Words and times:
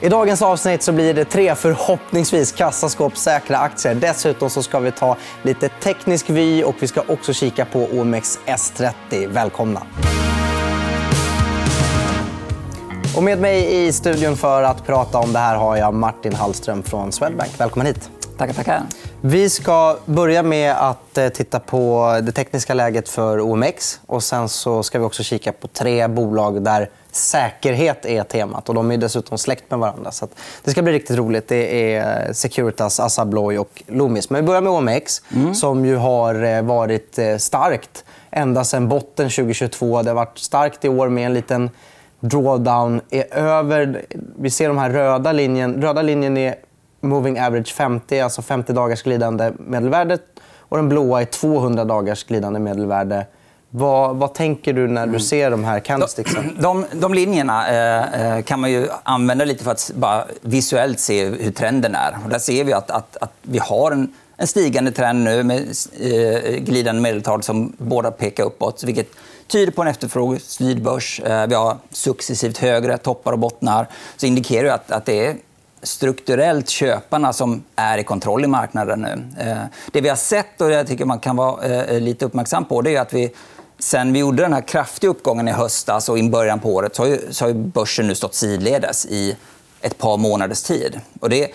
I 0.00 0.08
dagens 0.08 0.42
avsnitt 0.42 0.82
så 0.82 0.92
blir 0.92 1.14
det 1.14 1.24
tre 1.24 1.54
förhoppningsvis 1.54 2.52
kassaskåpssäkra 2.52 3.58
aktier. 3.58 3.94
Dessutom 3.94 4.50
så 4.50 4.62
ska 4.62 4.78
vi 4.78 4.92
ta 4.92 5.16
lite 5.42 5.68
teknisk 5.68 6.30
vy 6.30 6.64
och 6.64 6.74
vi 6.80 6.86
ska 6.86 7.02
också 7.08 7.32
kika 7.32 7.64
på 7.64 7.78
OMX 7.92 8.38
S30. 8.46 9.28
Välkomna! 9.28 9.82
Och 13.16 13.22
med 13.22 13.40
mig 13.40 13.86
i 13.86 13.92
studion 13.92 14.36
för 14.36 14.62
att 14.62 14.86
prata 14.86 15.18
om 15.18 15.32
det 15.32 15.38
här 15.38 15.56
har 15.56 15.76
jag 15.76 15.94
Martin 15.94 16.34
Hallström 16.34 16.82
från 16.82 17.12
Swedbank. 17.12 17.50
Välkommen 17.58 17.86
hit. 17.86 18.10
Tackar, 18.38 18.54
tackar. 18.54 18.82
Vi 19.20 19.50
ska 19.50 19.96
börja 20.06 20.42
med 20.42 20.72
att 20.72 21.18
eh, 21.18 21.28
titta 21.28 21.60
på 21.60 22.10
det 22.22 22.32
tekniska 22.32 22.74
läget 22.74 23.08
för 23.08 23.40
OMX. 23.40 24.00
Och 24.06 24.22
sen 24.22 24.48
så 24.48 24.82
ska 24.82 24.98
vi 24.98 25.04
också 25.04 25.22
kika 25.22 25.52
på 25.52 25.68
tre 25.68 26.08
bolag 26.08 26.62
där 26.62 26.90
säkerhet 27.16 28.06
är 28.06 28.22
temat. 28.22 28.68
Och 28.68 28.74
de 28.74 28.90
är 28.90 28.96
dessutom 28.96 29.38
släkt 29.38 29.70
med 29.70 29.78
varandra. 29.78 30.10
Så 30.10 30.28
det 30.64 30.70
ska 30.70 30.82
bli 30.82 30.92
riktigt 30.92 31.16
roligt. 31.16 31.48
Det 31.48 31.94
är 31.94 32.32
Securitas, 32.32 33.00
Assa 33.00 33.22
Abloy 33.22 33.58
och 33.58 33.82
Loomis. 33.86 34.30
Men 34.30 34.40
vi 34.40 34.46
börjar 34.46 34.60
med 34.60 34.72
OMX, 34.72 35.22
mm. 35.34 35.54
som 35.54 35.84
ju 35.84 35.96
har 35.96 36.42
eh, 36.44 36.62
varit 36.62 37.18
eh, 37.18 37.36
starkt 37.36 38.04
ända 38.30 38.64
sen 38.64 38.88
botten 38.88 39.30
2022. 39.30 40.02
Det 40.02 40.10
har 40.10 40.14
varit 40.14 40.38
starkt 40.38 40.84
i 40.84 40.88
år 40.88 41.08
med 41.08 41.26
en 41.26 41.34
liten 41.34 41.70
drawdown. 42.20 43.00
Är 43.10 43.34
över... 43.34 44.04
Vi 44.38 44.50
ser 44.50 44.68
de 44.68 44.78
här 44.78 44.90
röda 44.90 45.32
linjen. 45.32 45.82
Röda 45.82 46.02
linjen 46.02 46.36
är 46.36 46.54
moving 47.00 47.40
average 47.40 47.74
50, 47.74 48.20
alltså 48.20 48.42
50 48.42 48.72
dagars 48.72 49.02
glidande 49.02 49.52
medelvärde. 49.58 50.18
Och 50.58 50.76
den 50.76 50.88
blåa 50.88 51.20
är 51.20 51.24
200 51.24 51.84
dagars 51.84 52.24
glidande 52.24 52.60
medelvärde. 52.60 53.26
Vad, 53.78 54.16
vad, 54.16 54.34
tänker 54.34 54.72
du 54.72 54.88
när 54.88 55.02
du 55.02 55.08
mm. 55.08 55.20
ser 55.20 55.50
de 55.50 55.64
här 55.64 55.80
candlesticksen? 55.80 56.56
De, 56.60 56.84
de 56.92 57.14
linjerna 57.14 57.68
eh, 57.68 58.36
eh, 58.36 58.42
kan 58.42 58.60
man 58.60 58.70
ju 58.70 58.88
använda 59.02 59.44
lite 59.44 59.64
för 59.64 59.70
att 59.70 59.90
bara 59.94 60.24
visuellt 60.40 61.00
se 61.00 61.24
hur 61.24 61.50
trenden 61.50 61.94
är. 61.94 62.16
Och 62.24 62.30
där 62.30 62.38
ser 62.38 62.64
vi 62.64 62.72
att, 62.72 62.90
att, 62.90 63.16
att 63.16 63.32
vi 63.42 63.58
har 63.58 63.92
en, 63.92 64.12
en, 64.36 64.46
stigande 64.46 64.92
trend 64.92 65.24
nu 65.24 65.42
med 65.42 65.58
eh, 66.00 66.54
glidande 66.56 67.02
medeltal 67.02 67.42
som 67.42 67.72
båda 67.78 68.10
pekar 68.10 68.44
uppåt. 68.44 68.84
Vilket 68.84 69.08
tyder 69.46 69.72
på 69.72 69.82
en 69.82 69.88
efterfrågestyrd 69.88 70.82
börs. 70.82 71.20
Eh, 71.20 71.46
vi 71.46 71.54
har 71.54 71.76
successivt 71.90 72.58
högre 72.58 72.98
toppar 72.98 73.32
och 73.32 73.38
bottnar. 73.38 73.88
Så 74.16 74.26
indikerar 74.26 74.64
det 74.64 74.74
att, 74.74 74.90
att 74.90 75.04
det 75.04 75.26
är 75.26 75.36
strukturellt 75.82 76.68
köparna 76.68 77.32
som 77.32 77.62
är 77.76 77.98
i 77.98 78.04
kontroll 78.04 78.44
i 78.44 78.48
marknaden 78.48 79.00
nu. 79.00 79.42
Eh, 79.44 79.56
det 79.92 80.00
vi 80.00 80.08
har 80.08 80.16
sett 80.16 80.60
och 80.60 80.68
det 80.68 80.74
jag 80.74 80.86
tycker 80.86 81.04
man 81.04 81.18
kan 81.18 81.36
vara 81.36 81.64
eh, 81.64 82.00
lite 82.00 82.24
uppmärksam 82.24 82.64
på 82.64 82.82
det 82.82 82.96
är 82.96 83.00
att 83.00 83.12
vi 83.14 83.32
Sen 83.78 84.12
vi 84.12 84.18
gjorde 84.18 84.42
den 84.42 84.52
här 84.52 84.68
kraftiga 84.68 85.10
uppgången 85.10 85.48
i 85.48 85.52
höstas 85.52 86.08
och 86.08 86.18
i 86.18 86.30
början 86.30 86.60
på 86.60 86.74
året 86.74 86.96
så 86.96 87.02
har, 87.02 87.08
ju, 87.08 87.20
så 87.30 87.44
har 87.44 87.52
börsen 87.52 88.06
nu 88.06 88.14
stått 88.14 88.34
sidledes 88.34 89.06
i 89.06 89.36
ett 89.80 89.98
par 89.98 90.16
månaders 90.16 90.62
tid. 90.62 91.00
Och 91.20 91.30
det 91.30 91.50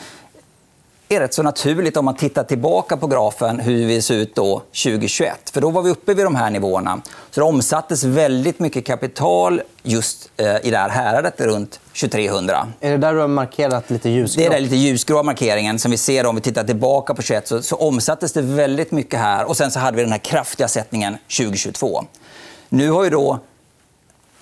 är 1.15 1.19
rätt 1.19 1.33
så 1.33 1.43
naturligt 1.43 1.97
om 1.97 2.05
man 2.05 2.15
tittar 2.15 2.43
tillbaka 2.43 2.97
på 2.97 3.07
grafen 3.07 3.59
hur 3.59 3.85
vi 3.85 4.01
ser 4.01 4.15
ut 4.15 4.35
då 4.35 4.59
2021. 4.59 5.49
För 5.49 5.61
då 5.61 5.69
var 5.69 5.81
vi 5.81 5.89
uppe 5.89 6.13
vid 6.13 6.25
de 6.25 6.35
här 6.35 6.49
nivåerna. 6.49 7.01
Så 7.31 7.39
det 7.39 7.45
omsattes 7.45 8.03
väldigt 8.03 8.59
mycket 8.59 8.85
kapital 8.85 9.61
just 9.83 10.29
eh, 10.37 10.65
i 10.65 10.71
det 10.71 10.77
här 10.77 10.89
häradet 10.89 11.41
runt 11.41 11.79
2300. 11.93 12.67
Är 12.79 12.91
det 12.91 12.97
där 12.97 13.13
du 13.13 13.19
har 13.19 13.27
markerat 13.27 13.89
lite 13.89 14.09
ljusgrå? 14.09 14.41
Det 14.41 14.47
är 14.47 14.51
den 14.51 14.63
lite 14.63 14.75
ljusgrå 14.75 15.23
markeringen 15.23 15.79
som 15.79 15.91
vi 15.91 15.97
ser 15.97 16.25
om 16.25 16.35
vi 16.35 16.41
tittar 16.41 16.63
tillbaka 16.63 17.13
på 17.13 17.21
21 17.21 17.47
så, 17.47 17.61
så 17.61 17.75
omsattes 17.75 18.33
det 18.33 18.41
väldigt 18.41 18.91
mycket 18.91 19.19
här 19.19 19.45
och 19.45 19.57
sen 19.57 19.71
så 19.71 19.79
hade 19.79 19.97
vi 19.97 20.03
den 20.03 20.11
här 20.11 20.19
kraftiga 20.19 20.67
sättningen 20.67 21.17
2022. 21.37 22.03
Nu 22.69 22.89
har 22.89 23.03
ju 23.03 23.09
då 23.09 23.39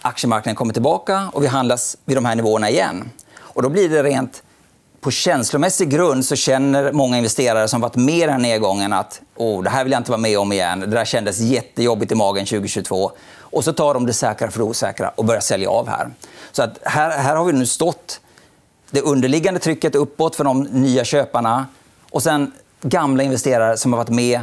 aktiemarknaden 0.02 0.56
kommit 0.56 0.76
tillbaka 0.76 1.30
och 1.34 1.44
vi 1.44 1.48
handlas 1.48 1.98
vid 2.06 2.18
de 2.18 2.26
här 2.26 2.36
nivåerna 2.36 2.70
igen. 2.70 3.10
Och 3.38 3.62
då 3.62 3.70
blir 3.70 3.90
det 3.90 4.04
rent 4.04 4.44
på 5.02 5.12
känslomässig 5.12 5.90
grund 5.90 6.26
så 6.26 6.36
känner 6.36 6.92
många 6.92 7.18
investerare 7.18 7.68
som 7.68 7.82
varit 7.82 7.96
med 7.96 8.16
i 8.16 8.22
den 8.22 8.30
här 8.30 8.38
nedgången 8.38 8.94
att 8.94 9.22
oh, 9.36 9.64
det 9.64 9.70
här 9.70 9.84
vill 9.84 9.92
jag 9.92 10.00
inte 10.00 10.12
vara 10.12 10.22
med 10.22 10.40
om 10.40 10.52
igen. 10.52 10.80
Det 10.80 10.86
där 10.88 11.06
kändes 11.06 11.40
jättejobbigt 11.40 12.12
i 12.12 12.16
magen 12.16 12.46
2022. 12.46 13.12
Och 13.40 13.64
så 13.64 13.74
tar 13.74 13.94
de 13.94 14.06
det 14.06 14.14
säkra 14.14 14.52
för 14.52 14.60
det 14.60 14.66
osäkra 14.66 15.10
och 15.10 15.26
börjar 15.26 15.42
sälja 15.42 15.70
av 15.70 15.88
här. 15.88 16.10
Så 16.52 16.64
att 16.64 16.80
här, 16.84 17.18
här 17.18 17.36
har 17.36 17.46
vi 17.46 17.54
nu 17.54 17.66
stått 17.66 18.20
det 18.92 19.02
underliggande 19.02 19.60
trycket 19.60 19.96
uppåt 19.96 20.36
för 20.36 20.44
de 20.44 20.64
nya 20.64 21.04
köparna 21.04 21.68
och 22.10 22.24
sen 22.24 22.52
gamla 22.82 23.24
investerare 23.24 23.78
som 23.78 23.94
har 23.94 23.98
varit 23.98 24.10
med 24.10 24.42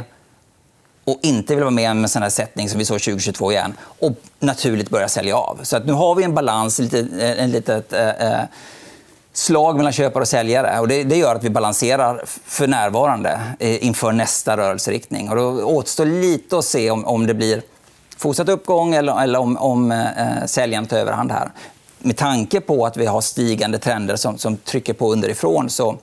och 1.03 1.19
inte 1.21 1.55
vill 1.55 1.63
vara 1.63 1.71
med 1.71 1.91
om 1.91 2.03
en 2.03 2.09
sån 2.09 2.21
här 2.21 2.29
sättning 2.29 2.69
som 2.69 2.79
vi 2.79 2.85
såg 2.85 3.01
2022 3.01 3.51
igen 3.51 3.73
och 3.99 4.13
naturligt 4.39 4.89
börja 4.89 5.09
sälja 5.09 5.35
av. 5.35 5.59
Så 5.63 5.77
att 5.77 5.85
nu 5.85 5.93
har 5.93 6.15
vi 6.15 6.23
en 6.23 6.33
balans, 6.33 6.79
lite, 6.79 6.99
eh, 6.99 7.43
en 7.43 7.51
litet 7.51 7.93
eh, 7.93 8.09
eh 8.09 8.41
slag 9.37 9.77
mellan 9.77 9.93
köpare 9.93 10.21
och 10.21 10.27
säljare. 10.27 10.79
Och 10.79 10.87
det, 10.87 11.03
det, 11.03 11.17
gör 11.17 11.35
att 11.35 11.43
vi 11.43 11.49
balanserar 11.49 12.23
för 12.25 12.67
närvarande 12.67 13.41
eh, 13.59 13.85
inför 13.85 14.11
nästa 14.11 14.57
rörelseriktning. 14.57 15.29
Och 15.29 15.35
då 15.35 15.63
återstår 15.63 16.05
lite 16.05 16.57
att 16.57 16.65
se 16.65 16.91
om, 16.91 17.05
om 17.05 17.27
det 17.27 17.33
blir 17.33 17.61
fortsatt 18.17 18.49
uppgång 18.49 18.93
eller, 18.93 19.21
eller 19.23 19.39
om, 19.39 19.57
om 19.57 19.91
eh, 19.91 20.37
eh, 20.37 20.45
säljaren 20.45 20.85
tar 20.85 20.97
överhand 20.97 21.31
här. 21.31 21.51
Med 21.99 22.17
tanke 22.17 22.61
på 22.61 22.85
att 22.85 22.97
vi 22.97 23.05
har 23.05 23.21
stigande 23.21 23.77
trender 23.77 24.15
som, 24.15 24.37
som 24.37 24.57
trycker 24.57 24.93
på 24.93 25.11
underifrån 25.11 25.69
så, 25.69 25.97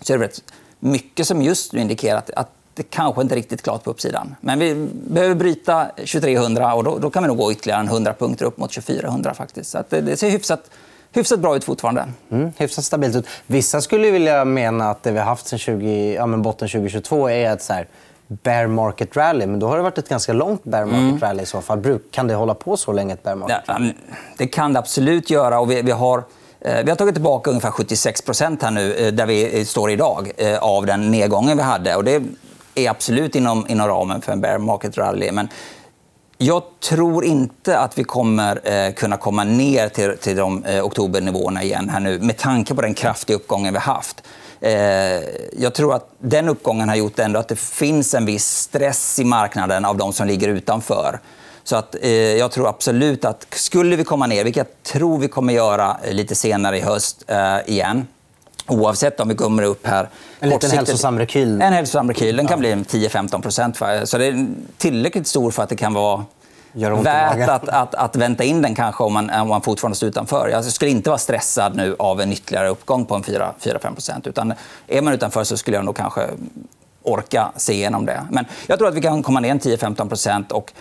så 0.00 0.12
är 0.12 0.18
det 0.18 0.24
rätt 0.24 0.42
mycket 0.78 1.26
som 1.26 1.42
just 1.42 1.72
nu 1.72 1.80
indikerar 1.80 2.18
att, 2.18 2.30
att 2.30 2.50
det 2.74 2.82
kanske 2.82 3.22
inte 3.22 3.34
är 3.34 3.36
riktigt 3.36 3.62
klart 3.62 3.84
på 3.84 3.90
uppsidan. 3.90 4.34
Men 4.40 4.58
vi 4.58 4.88
behöver 4.92 5.34
bryta 5.34 5.84
2300 5.96 6.74
och 6.74 6.84
då, 6.84 6.98
då 6.98 7.10
kan 7.10 7.22
vi 7.22 7.26
nog 7.28 7.36
gå 7.36 7.52
ytterligare 7.52 7.84
100 7.84 8.14
punkter 8.18 8.44
upp 8.44 8.58
mot 8.58 8.72
2400. 8.72 9.34
faktiskt. 9.34 9.70
Så 9.70 9.84
det, 9.88 10.00
det 10.00 10.16
ser 10.16 10.30
hyfsat 10.30 10.70
hyfsat 11.12 11.40
bra 11.40 11.56
ut 11.56 11.64
fortfarande. 11.64 12.08
Mm, 12.30 12.52
hyfsat 12.56 12.84
stabilt 12.84 13.16
ut. 13.16 13.26
Vissa 13.46 13.80
skulle 13.80 14.10
vilja 14.10 14.44
mena 14.44 14.90
att 14.90 15.02
det 15.02 15.10
vi 15.10 15.18
har 15.18 15.26
haft 15.26 15.46
sen 15.46 15.58
20, 15.58 16.14
ja, 16.14 16.26
men 16.26 16.42
botten 16.42 16.68
2022 16.68 17.30
är 17.30 17.52
ett 17.52 17.62
så 17.62 17.72
här 17.72 17.86
bear 18.30 18.66
market 18.66 19.16
rally. 19.16 19.46
Men 19.46 19.60
då 19.60 19.68
har 19.68 19.76
det 19.76 19.82
varit 19.82 19.98
ett 19.98 20.08
ganska 20.08 20.32
långt 20.32 20.64
bear 20.64 20.84
market 20.84 21.00
mm. 21.00 21.20
rally 21.20 21.42
i 21.42 21.46
så 21.46 21.60
fall. 21.60 21.98
Kan 22.10 22.26
det 22.26 22.34
hålla 22.34 22.54
på 22.54 22.76
så 22.76 22.92
länge, 22.92 23.14
ett 23.14 23.22
bear 23.22 23.36
market 23.36 23.68
rally? 23.68 23.86
Ja, 23.86 24.14
det 24.38 24.46
kan 24.46 24.72
det 24.72 24.78
absolut 24.78 25.30
göra. 25.30 25.60
Och 25.60 25.70
vi, 25.70 25.82
vi 25.82 25.90
har... 25.90 26.24
Eh, 26.60 26.84
vi 26.84 26.90
har 26.90 26.96
tagit 26.96 27.14
tillbaka 27.14 27.50
ungefär 27.50 27.70
76% 27.70 28.58
här 28.62 28.70
nu, 28.70 28.94
eh, 28.94 29.12
där 29.12 29.26
vi 29.26 29.64
står 29.64 29.90
idag, 29.90 30.30
eh, 30.36 30.58
av 30.58 30.86
den 30.86 31.10
nedgången 31.10 31.56
vi 31.56 31.62
hade. 31.62 31.96
Och 31.96 32.04
det 32.04 32.22
är 32.74 32.90
absolut 32.90 33.34
inom, 33.34 33.66
inom 33.68 33.88
ramen 33.88 34.20
för 34.20 34.32
en 34.32 34.40
bear 34.40 34.58
market 34.58 34.98
rally. 34.98 35.32
Men 35.32 35.48
jag 36.42 36.62
tror 36.80 37.24
inte 37.24 37.78
att 37.78 37.98
vi 37.98 38.04
kommer 38.04 38.60
eh, 38.68 38.92
kunna 38.92 39.16
komma 39.16 39.44
ner 39.44 39.88
till, 39.88 40.16
till 40.16 40.36
de 40.36 40.64
eh, 40.64 40.84
oktobernivåerna 40.84 41.62
igen 41.62 41.88
här 41.88 42.00
nu 42.00 42.18
med 42.18 42.36
tanke 42.36 42.74
på 42.74 42.82
den 42.82 42.94
kraftiga 42.94 43.36
uppgången 43.36 43.72
vi 43.72 43.78
haft. 43.78 44.22
Eh, 44.60 44.72
jag 45.58 45.74
tror 45.74 45.94
att 45.94 46.10
den 46.18 46.48
uppgången 46.48 46.88
har 46.88 46.96
gjort 46.96 47.18
ändå 47.18 47.40
att 47.40 47.48
det 47.48 47.58
finns 47.58 48.14
en 48.14 48.26
viss 48.26 48.46
stress 48.46 49.18
i 49.18 49.24
marknaden 49.24 49.84
av 49.84 49.96
de 49.96 50.12
som 50.12 50.26
ligger 50.26 50.48
utanför. 50.48 51.20
Så 51.64 51.76
att, 51.76 51.96
eh, 52.02 52.10
jag 52.12 52.50
tror 52.50 52.68
absolut 52.68 53.24
att 53.24 53.46
skulle 53.50 53.96
vi 53.96 54.04
komma 54.04 54.26
ner, 54.26 54.44
vilket 54.44 54.66
jag 54.66 54.92
tror 54.92 55.18
vi 55.18 55.28
kommer 55.28 55.52
göra 55.52 55.96
eh, 56.02 56.12
lite 56.12 56.34
senare 56.34 56.78
i 56.78 56.80
höst 56.80 57.24
eh, 57.26 57.56
igen, 57.66 58.06
Oavsett 58.70 59.20
om 59.20 59.28
vi 59.28 59.34
kommer 59.34 59.62
upp 59.62 59.86
här... 59.86 60.08
En 60.40 60.48
liten 60.48 60.70
hälsosam 60.70 61.18
rekyl. 61.18 61.62
En 61.62 61.72
hälsosam 61.72 62.08
rekyl. 62.08 62.36
Den 62.36 62.46
kan 62.46 62.58
bli 62.58 62.74
10-15% 62.74 64.04
Så 64.04 64.18
det 64.18 64.26
är 64.26 64.46
tillräckligt 64.78 65.26
stor 65.26 65.50
för 65.50 65.62
att 65.62 65.68
det 65.68 65.76
kan 65.76 65.94
vara 65.94 66.24
värt 66.72 67.48
att, 67.48 67.68
att, 67.68 67.94
att, 67.94 68.16
vänta 68.16 68.44
in 68.44 68.62
den 68.62 68.74
kanske 68.74 69.04
om 69.04 69.12
man, 69.12 69.30
om 69.30 69.48
man 69.48 69.62
fortfarande 69.62 69.96
står 69.96 70.08
utanför. 70.08 70.48
Jag 70.48 70.64
skulle 70.64 70.90
inte 70.90 71.10
vara 71.10 71.18
stressad 71.18 71.76
nu 71.76 71.96
av 71.98 72.20
en 72.20 72.32
ytterligare 72.32 72.68
uppgång 72.68 73.04
på 73.04 73.18
4-5% 73.18 74.28
Utan 74.28 74.54
Är 74.86 75.02
man 75.02 75.14
utanför 75.14 75.44
så 75.44 75.56
skulle 75.56 75.76
jag 75.76 75.84
nog 75.84 75.96
kanske 75.96 76.28
orka 77.02 77.52
se 77.56 77.72
igenom 77.72 78.06
det. 78.06 78.26
Men 78.30 78.44
jag 78.66 78.78
tror 78.78 78.88
att 78.88 78.94
vi 78.94 79.00
kan 79.00 79.22
komma 79.22 79.40
ner 79.40 79.54
10-15 79.54 80.52
och 80.52 80.72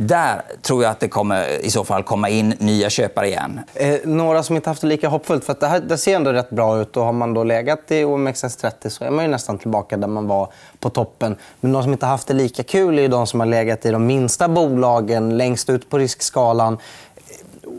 där 0.00 0.42
tror 0.62 0.82
jag 0.82 0.90
att 0.90 1.00
det 1.00 1.08
kommer 1.08 1.64
i 1.64 1.70
så 1.70 1.84
fall 1.84 2.02
komma 2.02 2.28
in 2.28 2.54
nya 2.58 2.90
köpare 2.90 3.26
igen. 3.26 3.60
Eh, 3.74 3.94
några 4.04 4.42
som 4.42 4.56
inte 4.56 4.70
haft 4.70 4.80
det 4.80 4.86
lika 4.86 5.08
hoppfullt. 5.08 5.44
För 5.44 5.56
det, 5.60 5.66
här, 5.66 5.80
det 5.80 5.98
ser 5.98 6.16
ändå 6.16 6.32
rätt 6.32 6.50
bra 6.50 6.80
ut. 6.80 6.96
Och 6.96 7.04
har 7.04 7.12
man 7.12 7.34
då 7.34 7.44
legat 7.44 7.80
i 7.88 8.04
OMXS30 8.04 8.88
så 8.88 9.04
är 9.04 9.10
man 9.10 9.24
ju 9.24 9.30
nästan 9.30 9.58
tillbaka 9.58 9.96
där 9.96 10.08
man 10.08 10.26
var 10.26 10.52
på 10.80 10.90
toppen. 10.90 11.36
Men 11.60 11.72
de 11.72 11.82
som 11.82 11.92
inte 11.92 12.06
haft 12.06 12.28
det 12.28 12.34
lika 12.34 12.62
kul 12.62 12.98
är 12.98 13.08
de 13.08 13.26
som 13.26 13.40
har 13.40 13.46
legat 13.46 13.86
i 13.86 13.90
de 13.90 14.06
minsta 14.06 14.48
bolagen 14.48 15.36
längst 15.36 15.70
ut 15.70 15.90
på 15.90 15.98
riskskalan. 15.98 16.78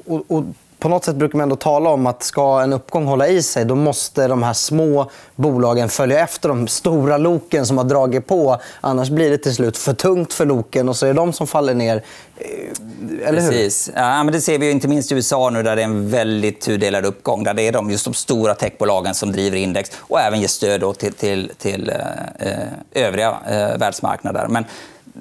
Och, 0.06 0.24
och 0.28 0.44
på 0.80 0.90
något 0.90 1.06
sätt 1.06 1.16
brukar 1.16 1.38
man 1.38 1.44
ändå 1.44 1.56
tala 1.56 1.90
om 1.90 2.08
att 2.08 2.24
ska 2.24 2.62
en 2.62 2.74
uppgång 2.74 3.06
hålla 3.06 3.28
i 3.28 3.44
sig 3.44 3.66
då 3.66 3.76
måste 3.76 4.28
de 4.28 4.44
här 4.44 4.54
små 4.54 5.12
bolagen 5.36 5.90
följa 5.90 6.20
efter 6.20 6.50
de 6.50 6.68
stora 6.68 7.18
loken 7.18 7.66
som 7.66 7.78
har 7.78 7.86
dragit 7.86 8.28
på. 8.28 8.62
Annars 8.82 9.10
blir 9.10 9.30
det 9.30 9.38
till 9.38 9.56
slut 9.56 9.78
för 9.78 9.94
tungt 9.94 10.34
för 10.34 10.46
loken 10.46 10.90
och 10.90 10.96
så 10.96 11.06
är 11.06 11.08
det 11.08 11.20
de 11.20 11.34
som 11.34 11.48
faller 11.48 11.74
ner. 11.74 12.04
Eh, 12.38 13.28
eller 13.28 13.42
hur? 13.42 13.50
Precis. 13.50 13.92
Ja, 13.96 14.24
men 14.24 14.34
det 14.34 14.42
ser 14.42 14.60
vi 14.60 14.72
inte 14.72 14.88
minst 14.88 15.12
i 15.12 15.16
USA 15.16 15.50
nu 15.50 15.64
där 15.64 15.76
det 15.76 15.82
är 15.82 15.86
en 15.86 16.10
väldigt 16.10 16.62
tudelad 16.62 17.06
uppgång. 17.06 17.44
Där 17.44 17.54
det 17.54 17.68
är 17.68 17.72
de, 17.72 17.92
just 17.92 18.06
de 18.06 18.14
stora 18.14 18.56
techbolagen 18.56 19.16
som 19.16 19.32
driver 19.32 19.58
index 19.58 19.92
och 19.98 20.20
även 20.20 20.42
ger 20.42 20.48
stöd 20.48 20.98
till, 20.98 21.14
till, 21.14 21.52
till 21.58 21.90
eh, 21.90 22.50
eh, 22.50 23.06
övriga 23.06 23.38
eh, 23.50 23.78
världsmarknader. 23.78 24.48
Men 24.48 24.66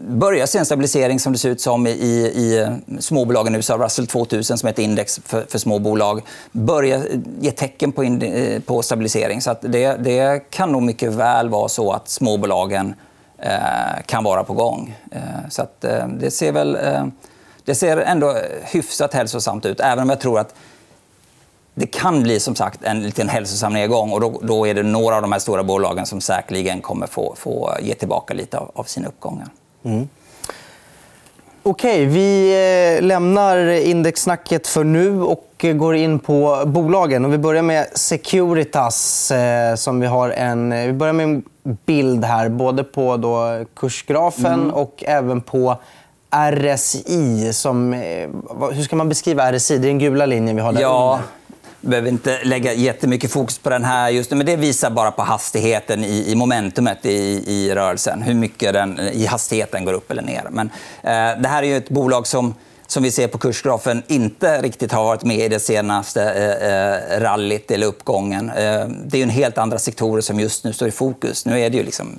börjar 0.06 0.46
se 0.46 0.58
en 0.58 0.64
stabilisering 0.64 1.20
som 1.20 1.32
det 1.32 1.38
ser 1.38 1.50
ut 1.50 1.60
som 1.60 1.86
i, 1.86 1.90
i 1.90 2.68
småbolagen 3.00 3.54
i 3.54 3.56
USA. 3.56 3.76
Russell 3.78 4.06
2000 4.06 4.58
som 4.58 4.66
är 4.66 4.70
ett 4.70 4.78
index 4.78 5.20
för, 5.24 5.46
för 5.48 5.58
små 5.58 5.78
bolag 5.78 6.22
börjar 6.52 7.02
ge 7.40 7.50
tecken 7.50 7.92
på, 7.92 8.04
in, 8.04 8.22
eh, 8.22 8.60
på 8.60 8.82
stabilisering. 8.82 9.40
Så 9.40 9.56
det, 9.60 9.92
det, 9.92 10.50
kan 10.50 10.72
nog 10.72 10.82
mycket 10.82 11.12
väl 11.12 11.48
vara 11.48 11.68
så 11.68 11.92
att 11.92 12.08
småbolagen 12.08 12.94
eh, 13.38 13.50
kan 14.06 14.24
vara 14.24 14.44
på 14.44 14.52
gång. 14.52 14.96
Eh, 15.10 15.20
så 15.50 15.62
att, 15.62 15.84
eh, 15.84 16.08
det 16.08 16.30
ser 16.30 16.52
väl... 16.52 16.76
Eh, 16.76 17.06
det 17.64 17.74
ser 17.74 17.96
ändå 17.96 18.36
hyfsat 18.62 19.14
hälsosamt 19.14 19.66
ut, 19.66 19.80
även 19.80 20.02
om 20.02 20.10
jag 20.10 20.20
tror 20.20 20.38
att 20.38 20.54
det 21.74 21.86
kan 21.86 22.22
bli 22.22 22.40
som 22.40 22.54
sagt 22.54 22.84
en 22.84 23.02
liten 23.02 23.28
hälsosam 23.28 23.72
nedgång 23.72 24.12
och 24.12 24.20
då, 24.20 24.40
då, 24.42 24.66
är 24.66 24.74
det 24.74 24.82
några 24.82 25.16
av 25.16 25.22
de 25.22 25.32
här 25.32 25.38
stora 25.38 25.64
bolagen 25.64 26.06
som 26.06 26.20
säkerligen 26.20 26.80
kommer 26.80 27.06
få, 27.06 27.34
få 27.36 27.74
ge 27.80 27.94
tillbaka 27.94 28.34
lite 28.34 28.58
av, 28.58 28.70
av 28.74 28.84
sina 28.84 29.08
uppgångar. 29.08 29.48
Mm. 29.84 30.08
Okej, 31.62 32.06
vi 32.06 32.52
eh, 32.96 33.02
lämnar 33.02 33.58
indexsnacket 33.70 34.66
för 34.66 34.84
nu 34.84 35.22
och 35.22 35.66
går 35.74 35.94
in 35.94 36.18
på 36.18 36.62
bolagen. 36.66 37.24
Och 37.24 37.32
vi 37.32 37.38
börjar 37.38 37.62
med 37.62 37.86
Securitas. 37.94 39.30
Eh, 39.30 39.74
som 39.74 40.00
vi, 40.00 40.06
har 40.06 40.30
en, 40.30 40.86
vi 40.86 40.92
börjar 40.92 41.12
med 41.12 41.24
en 41.24 41.42
bild 41.86 42.24
här, 42.24 42.48
både 42.48 42.84
på 42.84 43.16
då 43.16 43.64
kursgrafen 43.76 44.52
mm. 44.54 44.70
och 44.70 45.04
även 45.06 45.40
på 45.40 45.76
RSI. 46.30 47.52
Som, 47.52 47.92
eh, 47.92 48.28
hur 48.72 48.82
ska 48.82 48.96
man 48.96 49.08
beskriva 49.08 49.52
RSI? 49.52 49.78
Det 49.78 49.86
är 49.86 49.88
den 49.88 49.98
gula 49.98 50.26
linjen 50.26 50.56
vi 50.56 50.62
har 50.62 50.72
där 50.72 50.80
ja 50.80 51.20
behöver 51.80 52.08
inte 52.08 52.44
lägga 52.44 52.72
jättemycket 52.72 53.30
fokus 53.30 53.58
på 53.58 53.70
den 53.70 53.84
här 53.84 54.08
just 54.08 54.30
nu, 54.30 54.36
men 54.36 54.46
det 54.46 54.56
visar 54.56 54.90
bara 54.90 55.10
på 55.10 55.22
hastigheten 55.22 56.04
i, 56.04 56.30
i 56.30 56.34
momentumet 56.34 57.06
i, 57.06 57.44
i 57.46 57.74
rörelsen. 57.74 58.22
Hur 58.22 58.34
mycket 58.34 58.72
den, 58.72 58.98
i 59.00 59.26
hastigheten 59.26 59.84
går 59.84 59.92
upp 59.92 60.10
eller 60.10 60.22
ner. 60.22 60.46
Men, 60.50 60.66
eh, 61.02 61.40
det 61.42 61.48
här 61.48 61.62
är 61.62 61.66
ju 61.66 61.76
ett 61.76 61.90
bolag 61.90 62.26
som 62.26 62.54
som 62.90 63.02
vi 63.02 63.10
ser 63.10 63.28
på 63.28 63.38
kursgrafen 63.38 64.02
inte 64.06 64.62
riktigt 64.62 64.92
har 64.92 65.04
varit 65.04 65.24
med 65.24 65.38
i 65.38 65.48
det 65.48 65.60
senaste 65.60 66.22
eh, 66.22 66.72
eh 66.72 67.20
rallyt 67.20 67.70
eller 67.70 67.86
uppgången. 67.86 68.50
Eh, 68.50 68.86
det 68.88 69.18
är 69.18 69.22
en 69.22 69.30
helt 69.30 69.58
andra 69.58 69.78
sektorer 69.78 70.20
som 70.20 70.40
just 70.40 70.64
nu 70.64 70.72
står 70.72 70.88
i 70.88 70.90
fokus. 70.90 71.46
Nu 71.46 71.60
är 71.60 71.70
det 71.70 71.76
ju 71.76 71.82
liksom 71.82 72.18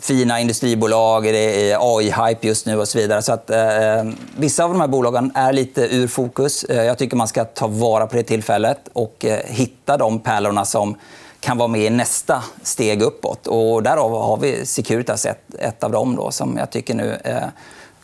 fina 0.00 0.40
industribolag, 0.40 1.24
det 1.24 1.70
är 1.70 1.78
AI-hype 1.80 2.38
just 2.40 2.66
nu 2.66 2.78
och 2.78 2.88
så 2.88 2.98
vidare. 2.98 3.22
Så 3.22 3.32
att, 3.32 3.50
eh, 3.50 3.98
eh, 3.98 4.04
vissa 4.36 4.64
av 4.64 4.70
de 4.70 4.80
här 4.80 4.88
bolagen 4.88 5.32
är 5.34 5.52
lite 5.52 5.96
ur 5.96 6.08
fokus. 6.08 6.64
Eh, 6.64 6.84
jag 6.84 6.98
tycker 6.98 7.16
man 7.16 7.28
ska 7.28 7.44
ta 7.44 7.66
vara 7.66 8.06
på 8.06 8.16
det 8.16 8.22
tillfället 8.22 8.78
och 8.92 9.24
eh, 9.24 9.40
hitta 9.46 9.96
de 9.96 10.18
pärlorna 10.18 10.64
som 10.64 10.96
kan 11.40 11.58
vara 11.58 11.68
med 11.68 11.80
i 11.80 11.90
nästa 11.90 12.44
steg 12.62 13.02
uppåt. 13.02 13.46
Och 13.46 13.82
därav 13.82 14.10
har 14.10 14.36
vi 14.36 14.66
Securitas 14.66 15.26
ett, 15.26 15.54
ett 15.58 15.84
av 15.84 15.90
dem 15.90 16.16
då, 16.16 16.30
som 16.30 16.56
jag 16.56 16.70
tycker 16.70 16.94
nu 16.94 17.18
eh, 17.24 17.36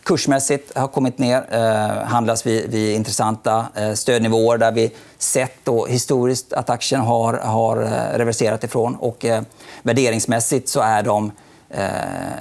kursmässigt 0.03 0.77
har 0.77 0.87
kommit 0.87 1.17
ner. 1.17 1.45
Eh, 1.51 2.03
handlas 2.03 2.45
vid, 2.45 2.71
vid 2.71 2.95
intressanta 2.95 3.65
eh, 3.75 3.93
stödnivåer 3.93 4.57
där 4.57 4.71
vi 4.71 4.91
sett 5.17 5.53
då, 5.63 5.85
historiskt 5.85 6.53
att 6.53 6.69
aktien 6.69 7.01
har, 7.01 7.33
har 7.33 7.83
eh, 7.83 8.17
reverserat 8.17 8.63
ifrån. 8.63 8.95
Och, 8.95 9.25
eh, 9.25 9.41
värderingsmässigt 9.83 10.69
så 10.69 10.79
är 10.79 11.03
de 11.03 11.31
eh, 11.69 11.85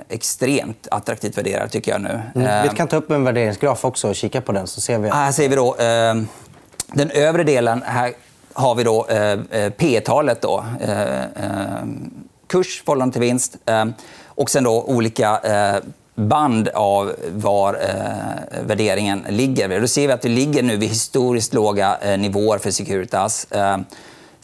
extremt 0.08 0.88
attraktivt 0.90 1.38
värderad, 1.38 1.70
tycker 1.70 1.93
jag 1.93 2.00
nu. 2.00 2.20
Mm. 2.34 2.62
Vi 2.62 2.76
kan 2.76 2.88
ta 2.88 2.96
upp 2.96 3.11
en 3.11 3.25
värderingsgraf 3.25 3.84
också 3.84 4.08
och 4.08 4.17
kika 4.17 4.40
på 4.40 4.52
den. 4.52 4.67
så 4.67 4.81
ser 4.81 4.99
vi. 4.99 5.11
Här 5.11 5.32
ser 5.32 5.49
vi 5.49 5.56
då, 5.56 5.76
eh, 5.76 6.14
den 6.87 7.11
övre 7.11 7.44
delen. 7.44 7.82
Här 7.87 8.12
har 8.52 8.75
vi 8.75 8.84
då 8.84 9.06
eh, 9.06 9.38
eh 9.50 9.70
P-talet. 9.70 10.43
Då, 10.43 10.64
eh, 10.81 11.20
eh, 11.20 11.26
kurs 12.46 12.82
förhållande 12.84 13.12
till 13.12 13.23
vinst. 13.23 13.56
och 14.26 14.50
sen 14.50 14.64
då 14.64 14.82
olika 14.82 15.40
band 16.17 16.69
av 16.69 17.12
var 17.32 17.75
eh, 17.75 18.62
värderingen 18.62 19.26
ligger. 19.28 19.81
Då 19.81 19.88
ser 19.88 20.06
vi 20.06 20.12
att 20.12 20.25
vi 20.25 20.28
ligger 20.28 20.62
nu 20.62 20.76
vid 20.76 20.88
historiskt 20.88 21.55
låga 21.55 21.99
eh, 22.02 22.19
nivåer 22.19 22.58
för 22.58 22.70
Securitas. 22.70 23.46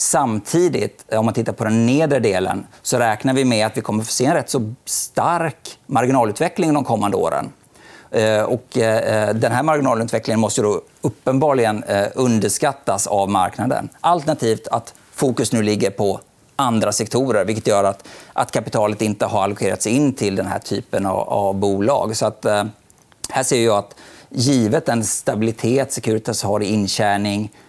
Samtidigt, 0.02 1.04
eh, 1.08 1.18
om 1.18 1.24
man 1.24 1.34
tittar 1.34 1.52
på 1.52 1.64
den 1.64 1.86
nedre 1.86 2.18
delen, 2.18 2.66
så 2.82 2.98
räknar 2.98 3.34
vi 3.34 3.44
med 3.44 3.66
att 3.66 3.76
vi 3.76 3.80
kommer 3.80 4.02
att 4.02 4.06
få 4.06 4.12
se 4.12 4.24
en 4.24 4.34
rätt 4.34 4.50
så 4.50 4.74
stark 4.84 5.78
marginalutveckling 5.86 6.74
de 6.74 6.84
kommande 6.84 7.16
åren. 7.16 7.52
Eh, 8.10 8.42
och 8.42 8.78
eh, 8.78 9.34
den 9.34 9.52
här 9.52 9.62
marginalutvecklingen 9.62 10.40
måste 10.40 10.62
då 10.62 10.82
uppenbarligen 11.00 11.84
underskattas 12.14 13.06
av 13.06 13.30
marknaden. 13.30 13.88
Alternativt 14.00 14.68
att 14.68 14.94
fokus 15.12 15.52
nu 15.52 15.62
ligger 15.62 15.90
på 15.90 16.20
andra 16.56 16.92
sektorer 16.92 17.44
vilket 17.44 17.66
gör 17.66 17.84
att, 17.84 18.08
att 18.32 18.50
kapitalet 18.50 19.02
inte 19.02 19.26
har 19.26 19.42
allokerats 19.42 19.86
in 19.86 20.12
till 20.14 20.36
den 20.36 20.46
här 20.46 20.58
typen 20.58 21.06
av, 21.06 21.18
av 21.18 21.54
bolag. 21.54 22.16
Så 22.16 22.26
att, 22.26 22.46
här 23.28 23.42
ser 23.42 23.64
jag 23.64 23.78
att 23.78 23.94
givet 24.28 24.86
den 24.86 25.04
stabilitet 25.04 25.92
Securitas 25.92 26.42
har 26.42 26.62
i 26.62 26.66
intjäning 26.66 27.50
Eh, 27.52 27.61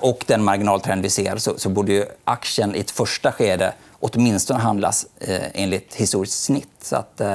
och 0.00 0.24
den 0.26 0.44
marginaltrend 0.44 1.02
vi 1.02 1.10
ser 1.10 1.36
så, 1.36 1.58
så 1.58 1.68
borde 1.68 1.92
ju 1.92 2.04
aktien 2.24 2.74
i 2.74 2.80
ett 2.80 2.90
första 2.90 3.32
skede 3.32 3.72
åtminstone 4.00 4.60
handlas 4.60 5.06
eh, 5.18 5.40
enligt 5.54 5.94
historiskt 5.94 6.42
snitt. 6.42 6.68
Så 6.82 6.96
att, 6.96 7.20
eh, 7.20 7.28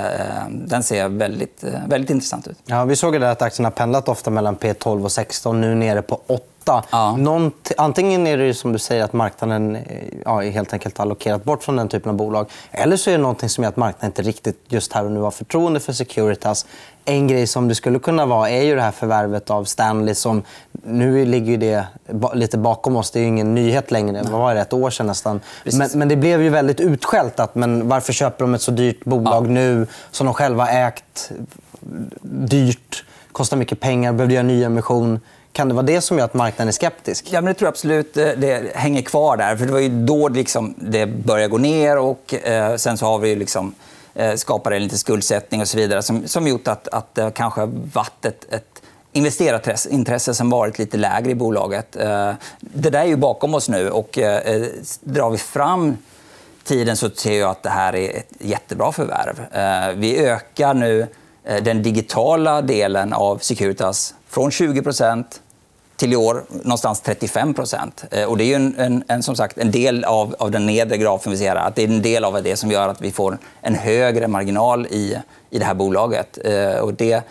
den 0.49 0.83
ser 0.83 1.09
väldigt, 1.09 1.63
eh, 1.63 1.71
väldigt 1.87 2.09
intressant 2.09 2.47
ut. 2.47 2.57
Ja, 2.65 2.85
vi 2.85 2.95
såg 2.95 3.15
att 3.15 3.41
aktien 3.41 3.65
har 3.65 3.71
pendlat 3.71 4.07
ofta 4.07 4.31
mellan 4.31 4.55
P12 4.55 5.03
och 5.03 5.11
16, 5.11 5.61
nu 5.61 5.75
nere 5.75 6.01
på 6.01 6.21
8 6.27 6.43
Ja. 6.91 7.15
Något, 7.17 7.71
antingen 7.77 8.27
är 8.27 8.37
det 8.37 8.53
som 8.53 8.73
du 8.73 8.79
säger 8.79 9.03
att 9.03 9.13
marknaden 9.13 9.75
eh, 9.75 9.81
ja, 10.25 10.41
helt 10.41 10.73
enkelt 10.73 10.99
allokerat 10.99 11.43
bort 11.43 11.63
från 11.63 11.75
den 11.75 11.87
typen 11.87 12.09
av 12.09 12.15
bolag. 12.15 12.49
Eller 12.71 12.97
så 12.97 13.09
är 13.09 13.17
det 13.17 13.23
något 13.23 13.51
som 13.51 13.63
gör 13.63 13.69
att 13.69 13.77
marknaden 13.77 14.09
inte 14.09 14.21
riktigt 14.21 14.59
just 14.67 14.93
här 14.93 15.05
och 15.05 15.11
nu 15.11 15.19
har 15.19 15.31
förtroende 15.31 15.79
för 15.79 15.93
Securitas. 15.93 16.65
En 17.05 17.27
grej 17.27 17.47
som 17.47 17.67
det 17.67 17.75
skulle 17.75 17.99
kunna 17.99 18.25
vara 18.25 18.49
är 18.49 18.63
ju 18.63 18.75
det 18.75 18.81
här 18.81 18.91
förvärvet 18.91 19.49
av 19.49 19.63
Stanley. 19.63 20.15
som 20.15 20.43
Nu 20.83 21.25
ligger 21.25 21.57
det 21.57 21.85
lite 22.33 22.57
bakom 22.57 22.95
oss. 22.95 23.11
Det 23.11 23.19
är 23.19 23.23
ingen 23.23 23.55
nyhet 23.55 23.91
längre. 23.91 24.21
Det 24.21 24.31
var 24.31 24.55
det? 24.55 24.61
Ett 24.61 24.73
år 24.73 24.89
sedan 24.89 25.07
nästan. 25.07 25.41
Men, 25.73 25.89
men, 25.93 26.07
det 26.07 26.15
blev 26.15 26.41
ju 26.41 26.49
väldigt 26.49 26.79
utskällt. 26.79 27.39
Att, 27.39 27.55
men 27.55 27.89
varför 27.89 28.13
köper 28.13 28.45
de 28.45 28.53
ett 28.53 28.61
så 28.61 28.71
dyrt 28.71 29.05
bolag 29.05 29.45
ja. 29.45 29.49
nu 29.49 29.87
som 30.11 30.25
de 30.25 30.33
själva 30.33 30.67
ägt 30.67 31.31
dyrt? 32.21 33.03
Kostar 33.31 33.57
mycket 33.57 33.79
pengar, 33.79 34.13
behövde 34.13 34.33
göra 34.33 34.43
ny 34.43 34.63
emission. 34.63 35.19
Kan 35.51 35.67
det 35.67 35.73
vara 35.73 35.85
det 35.85 36.01
som 36.01 36.17
gör 36.17 36.25
att 36.25 36.33
marknaden 36.33 36.67
är 36.67 36.71
skeptisk? 36.71 37.27
Ja, 37.31 37.41
men 37.41 37.45
det 37.45 37.53
tror 37.53 37.67
jag 37.67 37.71
absolut 37.71 38.17
eh, 38.17 38.27
det 38.37 38.75
hänger 38.75 39.01
kvar 39.01 39.37
där. 39.37 39.55
För 39.55 39.65
Det 39.65 39.71
var 39.71 39.79
ju 39.79 40.05
då 40.05 40.27
liksom 40.27 40.73
det 40.77 41.05
började 41.05 41.49
gå 41.49 41.57
ner. 41.57 41.97
och 41.97 42.33
eh, 42.33 42.75
Sen 42.75 42.97
så 42.97 43.05
har 43.05 43.19
vi 43.19 43.35
liksom, 43.35 43.75
Eh, 44.15 44.35
skapade 44.35 44.79
lite 44.79 44.97
skuldsättning 44.97 45.61
och 45.61 45.67
så 45.67 45.77
vidare 45.77 46.03
som, 46.03 46.27
som 46.27 46.47
gjort 46.47 46.67
att, 46.67 46.87
att 46.87 47.15
det 47.15 47.31
kanske 47.35 47.61
har 47.61 47.69
varit 47.93 48.25
ett, 48.25 48.53
ett 48.53 48.81
investerarintresse 49.11 50.33
som 50.33 50.49
varit 50.49 50.79
lite 50.79 50.97
lägre 50.97 51.31
i 51.31 51.35
bolaget. 51.35 51.95
Eh, 51.95 52.33
det 52.59 52.89
där 52.89 52.99
är 52.99 53.05
ju 53.05 53.15
bakom 53.15 53.55
oss 53.55 53.69
nu. 53.69 53.89
och 53.89 54.19
Drar 55.01 55.29
vi 55.29 55.37
fram 55.37 55.97
tiden 56.63 56.97
så 56.97 57.09
ser 57.09 57.39
jag 57.39 57.49
att 57.49 57.63
det 57.63 57.69
här 57.69 57.95
är 57.95 58.17
ett 58.17 58.31
jättebra 58.39 58.91
förvärv. 58.91 59.45
Vi 59.97 60.25
ökar 60.25 60.73
nu 60.73 61.07
den 61.61 61.83
digitala 61.83 62.61
delen 62.61 63.13
av 63.13 63.37
Securitas 63.37 64.13
från 64.27 64.51
20 64.51 64.81
till 65.95 66.13
i 66.13 66.15
år 66.15 66.43
någonstans 66.49 67.01
35 67.01 67.55
eh, 68.11 68.25
Och 68.25 68.37
Det 68.37 68.43
är 68.43 68.55
en, 68.55 68.75
en, 68.77 69.03
en, 69.07 69.23
som 69.23 69.35
sagt, 69.35 69.57
en 69.57 69.71
del 69.71 70.03
av, 70.03 70.35
av 70.39 70.51
den 70.51 70.65
nedre 70.65 70.97
grafen 70.97 71.31
vi 71.31 71.37
ser 71.37 71.55
här. 71.55 71.67
Att 71.67 71.75
det 71.75 71.83
är 71.83 71.87
en 71.87 72.01
del 72.01 72.23
av 72.25 72.43
det 72.43 72.55
som 72.55 72.71
gör 72.71 72.87
att 72.87 73.01
vi 73.01 73.11
får 73.11 73.37
en 73.61 73.75
högre 73.75 74.27
marginal 74.27 74.85
i, 74.85 75.17
i 75.49 75.59
det 75.59 75.65
här 75.65 75.73
bolaget. 75.73 76.39
Eh, 76.43 76.75
och 76.75 76.93
det 76.93 77.23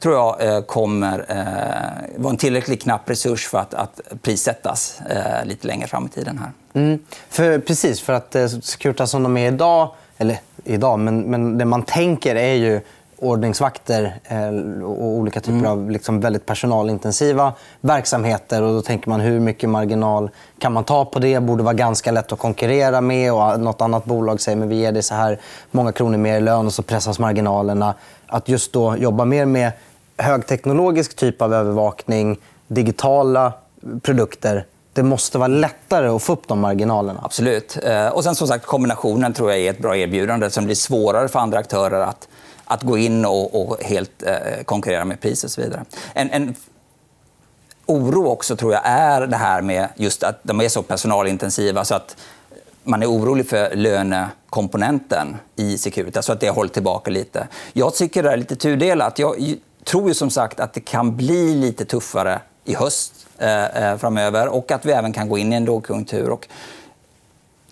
tror 0.00 0.14
jag 0.14 0.54
eh, 0.54 0.60
kommer 0.60 1.24
eh, 1.28 2.20
vara 2.20 2.30
en 2.30 2.36
tillräckligt 2.36 2.82
knapp 2.82 3.10
resurs 3.10 3.48
för 3.48 3.58
att, 3.58 3.74
att 3.74 4.00
prissättas 4.22 5.00
eh, 5.10 5.46
lite 5.46 5.66
längre 5.66 5.86
fram 5.86 6.06
i 6.06 6.08
tiden. 6.08 6.38
här. 6.38 6.52
Mm. 6.82 6.98
För, 7.28 7.58
precis, 7.58 8.00
för 8.00 8.12
att 8.12 8.34
eh, 8.34 8.46
Securitas 8.46 9.10
som 9.10 9.22
de 9.22 9.36
är 9.36 9.48
idag, 9.52 9.90
eller 10.18 10.40
idag, 10.64 10.98
men, 10.98 11.20
men 11.20 11.58
det 11.58 11.64
man 11.64 11.82
tänker 11.82 12.36
är 12.36 12.54
ju 12.54 12.80
ordningsvakter 13.20 14.14
eh, 14.24 14.84
och 14.84 15.04
olika 15.04 15.40
typer 15.40 15.58
mm. 15.58 15.70
av 15.70 15.90
liksom 15.90 16.20
väldigt 16.20 16.46
personalintensiva 16.46 17.52
verksamheter. 17.80 18.62
Och 18.62 18.74
då 18.74 18.82
tänker 18.82 19.08
man 19.08 19.20
hur 19.20 19.40
mycket 19.40 19.68
marginal 19.68 20.30
kan 20.58 20.72
man 20.72 20.84
ta 20.84 21.04
på 21.04 21.18
det? 21.18 21.40
Borde 21.40 21.62
vara 21.62 21.74
ganska 21.74 22.12
lätt 22.12 22.32
att 22.32 22.38
konkurrera 22.38 23.00
med. 23.00 23.32
Och 23.32 23.60
något 23.60 23.80
annat 23.80 24.04
bolag 24.04 24.40
säger 24.40 24.62
att 24.62 24.68
vi 24.68 24.74
ger 24.74 24.92
dig 24.92 25.02
så 25.02 25.14
här 25.14 25.38
många 25.70 25.92
kronor 25.92 26.18
mer 26.18 26.36
i 26.36 26.40
lön 26.40 26.66
och 26.66 26.72
så 26.72 26.82
pressas 26.82 27.18
marginalerna. 27.18 27.94
Att 28.26 28.48
just 28.48 28.72
då 28.72 28.96
jobba 28.96 29.24
mer 29.24 29.46
med 29.46 29.72
högteknologisk 30.16 31.16
typ 31.16 31.42
av 31.42 31.54
övervakning, 31.54 32.38
digitala 32.68 33.52
produkter 34.02 34.64
det 34.92 35.02
måste 35.02 35.38
vara 35.38 35.48
lättare 35.48 36.08
att 36.08 36.22
få 36.22 36.32
upp 36.32 36.48
de 36.48 36.60
marginalerna. 36.60 37.20
Absolut. 37.24 37.78
Eh, 37.82 38.08
och 38.08 38.24
sen 38.24 38.34
som 38.34 38.48
sagt, 38.48 38.66
kombinationen 38.66 39.32
tror 39.32 39.50
jag 39.50 39.60
är 39.60 39.70
ett 39.70 39.78
bra 39.78 39.96
erbjudande 39.96 40.50
som 40.50 40.64
blir 40.64 40.74
svårare 40.74 41.28
för 41.28 41.38
andra 41.38 41.58
aktörer 41.58 42.00
att, 42.00 42.28
att 42.70 42.82
gå 42.82 42.98
in 42.98 43.24
och, 43.24 43.60
och 43.60 43.82
helt 43.82 44.22
eh, 44.22 44.62
konkurrera 44.64 45.04
med 45.04 45.20
pris 45.20 45.44
och 45.44 45.50
så 45.50 45.60
vidare. 45.60 45.84
En, 46.14 46.30
en 46.30 46.54
oro 47.86 48.26
också 48.28 48.56
tror 48.56 48.72
jag 48.72 48.82
är 48.84 49.26
det 49.26 49.36
här 49.36 49.62
med 49.62 49.88
just 49.96 50.22
att 50.22 50.40
de 50.42 50.60
är 50.60 50.68
så 50.68 50.82
personalintensiva 50.82 51.84
så 51.84 51.94
att 51.94 52.16
man 52.84 53.02
är 53.02 53.06
orolig 53.06 53.48
för 53.48 53.76
lönekomponenten 53.76 55.36
i 55.56 55.78
Securitas, 55.78 56.26
så 56.26 56.32
att 56.32 56.40
det 56.40 56.46
har 56.46 56.54
hållit 56.54 56.72
tillbaka 56.72 57.10
lite. 57.10 57.48
Jag 57.72 57.94
tycker 57.94 58.22
det 58.22 58.32
är 58.32 58.36
lite 58.36 58.56
tudelat. 58.56 59.18
Jag 59.18 59.54
tror 59.84 60.08
ju 60.08 60.14
som 60.14 60.30
sagt 60.30 60.60
att 60.60 60.72
det 60.72 60.80
kan 60.80 61.16
bli 61.16 61.54
lite 61.54 61.84
tuffare 61.84 62.40
i 62.64 62.74
höst 62.74 63.26
eh, 63.38 63.64
eh 63.64 63.96
framöver 63.96 64.48
och 64.48 64.70
att 64.70 64.86
vi 64.86 64.92
även 64.92 65.12
kan 65.12 65.28
gå 65.28 65.38
in 65.38 65.52
i 65.52 65.56
en 65.56 65.64
lågkonjunktur. 65.64 66.30
Och 66.30 66.48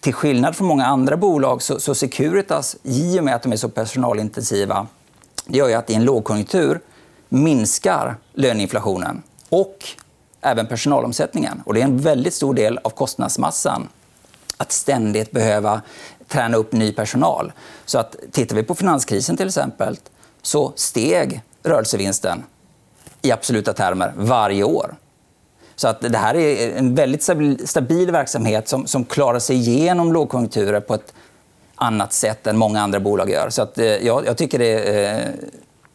till 0.01 0.15
skillnad 0.15 0.57
från 0.57 0.69
många 0.69 0.87
andra 0.87 1.17
bolag 1.17 1.63
så, 1.63 1.81
så 1.81 1.95
Securitas, 1.95 2.77
i 2.83 3.21
och 3.21 3.25
med 3.25 3.35
att 3.35 3.43
de 3.43 3.53
är 3.53 3.57
så 3.57 3.69
personalintensiva, 3.69 4.87
gör 5.47 5.69
ju 5.69 5.75
att 5.75 5.91
i 5.91 5.95
en 5.95 6.05
lågkonjunktur 6.05 6.81
minskar 7.29 8.17
löneinflationen 8.35 9.23
och 9.49 9.85
även 10.41 10.67
personalomsättningen. 10.67 11.63
Och 11.67 11.75
det 11.75 11.81
är 11.81 11.85
en 11.85 11.99
väldigt 11.99 12.35
stor 12.35 12.55
del 12.55 12.79
av 12.85 12.91
kostnadsmassan 12.91 13.89
att 14.57 14.73
ständigt 14.73 15.31
behöva 15.31 15.83
träna 16.29 16.57
upp 16.57 16.73
ny 16.73 16.93
personal. 16.93 17.53
Så 17.85 17.99
att 17.99 18.17
tittar 18.33 18.57
vi 18.57 18.63
på 18.63 18.75
finanskrisen 18.75 19.37
till 19.37 19.47
exempel 19.47 19.97
så 20.43 20.73
steg 20.77 21.41
rörelsevinsten 21.63 22.43
i 23.23 23.33
absoluta 23.33 23.73
termer 23.73 24.13
varje 24.17 24.65
år. 24.65 24.95
Så 25.79 25.89
att 25.89 26.01
det 26.01 26.19
här 26.19 26.37
är 26.37 26.77
en 26.77 26.95
väldigt 26.95 27.23
stabil 27.69 28.11
verksamhet 28.11 28.69
som, 28.69 28.87
som 28.87 29.05
klarar 29.05 29.39
sig 29.39 29.57
igenom 29.57 30.13
lågkonjunkturer 30.13 30.81
på 30.81 30.95
ett 30.95 31.13
annat 31.75 32.13
sätt 32.13 32.47
än 32.47 32.57
många 32.57 32.81
andra 32.81 33.01
bolag 33.01 33.31
gör. 33.31 33.51
Så 33.51 33.63
att, 33.63 33.79
eh, 33.79 33.87
jag, 33.87 34.37
tycker 34.37 34.59
det 34.59 35.05
eh, 35.07 35.29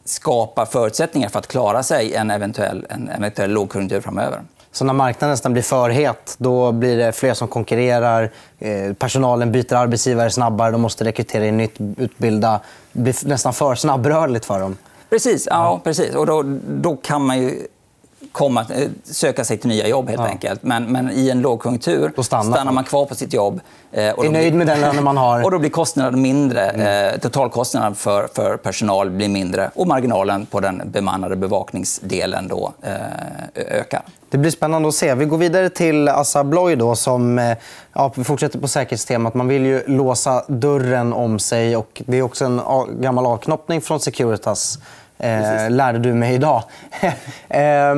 skapar 0.05 0.65
förutsättningar 0.65 1.29
för 1.29 1.39
att 1.39 1.47
klara 1.47 1.83
sig 1.83 2.13
en 2.13 2.31
eventuell, 2.31 2.85
en 2.89 3.09
eventuell 3.09 3.51
lågkonjunktur 3.51 4.01
framöver. 4.01 4.41
Så 4.71 4.85
när 4.85 4.93
marknaden 4.93 5.31
nästan 5.33 5.53
blir 5.53 5.63
för 5.63 5.89
het, 5.89 6.35
då 6.37 6.71
blir 6.71 6.97
det 6.97 7.11
fler 7.11 7.33
som 7.33 7.47
konkurrerar. 7.47 8.31
Eh, 8.59 8.93
personalen 8.93 9.51
byter 9.51 9.73
arbetsgivare 9.73 10.29
snabbare, 10.29 10.71
de 10.71 10.81
måste 10.81 11.05
rekrytera 11.05 11.45
in 11.45 11.57
nytt, 11.57 11.75
utbilda. 11.97 12.59
Det 12.91 13.01
blir 13.01 13.27
nästan 13.27 13.53
för 13.53 13.75
snabbrörligt 13.75 14.45
för 14.45 14.59
dem. 14.59 14.77
Precis. 15.09 15.47
Ja, 15.51 15.81
precis. 15.83 16.15
Och 16.15 16.25
då, 16.25 16.43
då 16.67 16.95
kan 16.95 17.25
man 17.25 17.41
ju 17.41 17.67
komma, 18.33 18.65
eh, 18.75 18.89
söka 19.03 19.43
sig 19.43 19.57
till 19.57 19.69
nya 19.69 19.87
jobb. 19.87 20.09
helt 20.09 20.21
ja. 20.21 20.27
enkelt. 20.27 20.63
Men, 20.63 20.91
men, 20.91 21.11
i 21.11 21.29
en 21.29 21.41
lågkonjunktur 21.41 22.23
stannar 22.23 22.71
man 22.71 22.83
kvar 22.83 23.05
på 23.05 23.15
sitt 23.15 23.33
jobb. 23.33 23.61
Eh, 23.91 24.11
och 24.11 24.25
är 24.25 24.29
nöjd 24.29 24.55
med 24.55 24.67
den 24.67 24.81
lönen 24.81 25.03
man 25.03 25.17
har. 25.17 25.41
Och 25.45 25.51
då 25.51 25.59
blir 25.59 25.69
kostnaden 25.69 26.21
mindre. 26.21 26.69
Mm. 26.69 27.13
Eh, 27.13 27.19
totalkostnaden 27.19 27.95
för, 27.95 28.27
för 28.33 28.57
personal 28.57 29.09
blir 29.09 29.29
mindre 29.29 29.71
och 29.75 29.87
marginalen 29.87 30.45
på 30.45 30.59
den 30.59 30.81
bemannade 30.85 31.35
bevakningsdelen 31.35 32.47
då, 32.47 32.73
ökar. 33.55 34.01
Det 34.29 34.37
blir 34.37 34.51
spännande 34.51 34.87
att 34.87 34.95
se. 34.95 35.15
Vi 35.15 35.25
går 35.25 35.37
vidare 35.37 35.69
till 35.69 36.09
Assa 36.09 36.39
Abloy. 36.39 36.75
Då, 36.75 36.95
som, 36.95 37.55
ja, 37.93 38.13
vi 38.15 38.23
fortsätter 38.23 38.59
på 38.59 38.67
säkerhetstemat. 38.67 39.33
Man 39.33 39.47
vill 39.47 39.65
ju 39.65 39.83
låsa 39.87 40.43
dörren 40.47 41.13
om 41.13 41.39
sig. 41.39 41.77
Och 41.77 42.01
det 42.05 42.17
är 42.17 42.21
också 42.21 42.45
en 42.45 42.61
gammal 43.01 43.25
avknoppning 43.25 43.81
från 43.81 43.99
Securitas 43.99 44.79
eh, 45.23 45.69
lärde 45.69 45.99
du 45.99 46.13
mig 46.13 46.35
idag. 46.35 46.63
eh, 47.49 47.95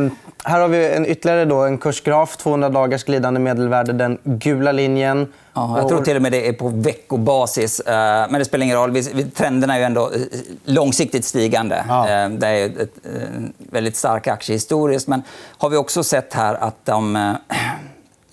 här 0.48 0.60
har 0.60 0.67
vi 0.67 0.94
en 0.94 1.05
ytterligare 1.05 1.46
då, 1.46 1.63
en 1.63 1.77
kursgraf, 1.77 2.38
200 2.38 2.70
dagars 2.70 3.03
glidande 3.03 3.39
medelvärde, 3.39 3.94
den 3.94 4.17
gula 4.24 4.72
linjen. 4.72 5.34
Ja, 5.53 5.77
jag 5.77 5.89
tror 5.89 6.03
till 6.03 6.15
och 6.15 6.22
med 6.22 6.32
det 6.32 6.48
är 6.48 6.53
på 6.53 6.67
veckobasis. 6.67 7.79
Eh, 7.79 7.94
men 8.29 8.34
det 8.34 8.46
spelar 8.46 8.65
ingen 8.65 8.77
roll. 8.77 9.03
Trenderna 9.36 9.74
är 9.75 9.79
ju 9.79 9.84
ändå 9.84 10.12
eh, 10.12 10.22
långsiktigt 10.65 11.25
stigande. 11.25 11.86
Ja. 11.88 12.10
Eh, 12.10 12.29
det 12.29 12.48
är 12.48 12.65
ett 12.65 12.96
väldigt 13.58 13.96
stark 13.96 14.27
aktie 14.27 14.55
historiskt. 14.55 15.08
Men 15.08 15.24
har 15.58 15.70
vi 15.70 15.77
också 15.77 16.03
sett 16.03 16.34
här 16.34 16.55
att 16.55 16.86
de 16.86 17.36